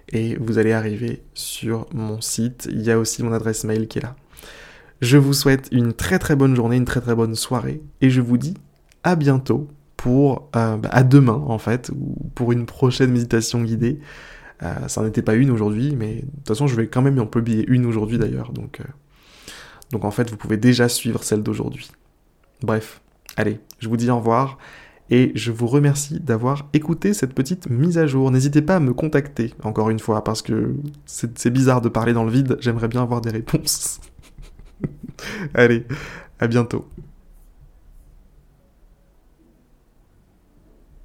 et 0.09 0.35
vous 0.35 0.57
allez 0.57 0.73
arriver 0.73 1.23
sur 1.33 1.87
mon 1.93 2.19
site. 2.21 2.67
Il 2.71 2.81
y 2.81 2.91
a 2.91 2.99
aussi 2.99 3.23
mon 3.23 3.31
adresse 3.31 3.63
mail 3.63 3.87
qui 3.87 3.99
est 3.99 4.03
là. 4.03 4.15
Je 5.01 5.17
vous 5.17 5.33
souhaite 5.33 5.67
une 5.71 5.93
très 5.93 6.19
très 6.19 6.35
bonne 6.35 6.55
journée, 6.55 6.77
une 6.77 6.85
très 6.85 7.01
très 7.01 7.15
bonne 7.15 7.35
soirée 7.35 7.81
et 8.01 8.09
je 8.09 8.21
vous 8.21 8.37
dis 8.37 8.55
à 9.03 9.15
bientôt 9.15 9.67
pour 9.97 10.49
euh, 10.55 10.77
bah, 10.77 10.89
à 10.91 11.03
demain 11.03 11.43
en 11.47 11.57
fait 11.57 11.91
ou 11.95 12.29
pour 12.35 12.51
une 12.51 12.65
prochaine 12.65 13.11
méditation 13.11 13.61
guidée. 13.63 13.99
Euh, 14.63 14.87
ça 14.87 15.03
n'était 15.03 15.21
pas 15.21 15.35
une 15.35 15.51
aujourd'hui, 15.51 15.95
mais 15.95 16.15
de 16.15 16.21
toute 16.21 16.47
façon 16.47 16.67
je 16.67 16.75
vais 16.75 16.87
quand 16.87 17.01
même 17.01 17.19
en 17.19 17.25
publier 17.25 17.65
une 17.67 17.85
aujourd'hui 17.85 18.17
d'ailleurs, 18.17 18.53
donc 18.53 18.79
euh, 18.79 18.83
donc 19.91 20.05
en 20.05 20.11
fait 20.11 20.29
vous 20.29 20.37
pouvez 20.37 20.57
déjà 20.57 20.87
suivre 20.87 21.23
celle 21.23 21.43
d'aujourd'hui. 21.43 21.91
Bref, 22.61 23.01
allez, 23.35 23.59
je 23.79 23.89
vous 23.89 23.97
dis 23.97 24.09
au 24.09 24.17
revoir 24.17 24.57
et 25.09 25.31
je 25.35 25.51
vous 25.51 25.67
remercie 25.67 26.19
d'avoir 26.19 26.67
écouté 26.73 27.13
cette 27.13 27.33
petite 27.33 27.69
mise 27.69 27.97
à 27.97 28.07
jour. 28.07 28.31
N'hésitez 28.31 28.61
pas 28.61 28.77
à 28.77 28.79
me 28.79 28.93
contacter, 28.93 29.53
encore 29.63 29.89
une 29.89 29.99
fois, 29.99 30.23
parce 30.23 30.41
que 30.41 30.73
c'est 31.05 31.51
bizarre 31.51 31.81
de 31.81 31.89
parler 31.89 32.13
dans 32.13 32.23
le 32.23 32.31
vide, 32.31 32.57
j'aimerais 32.59 32.87
bien 32.87 33.03
avoir 33.03 33.21
des 33.21 33.29
réponses. 33.29 33.99
Allez, 35.53 35.85
à 36.39 36.47
bientôt. 36.47 36.87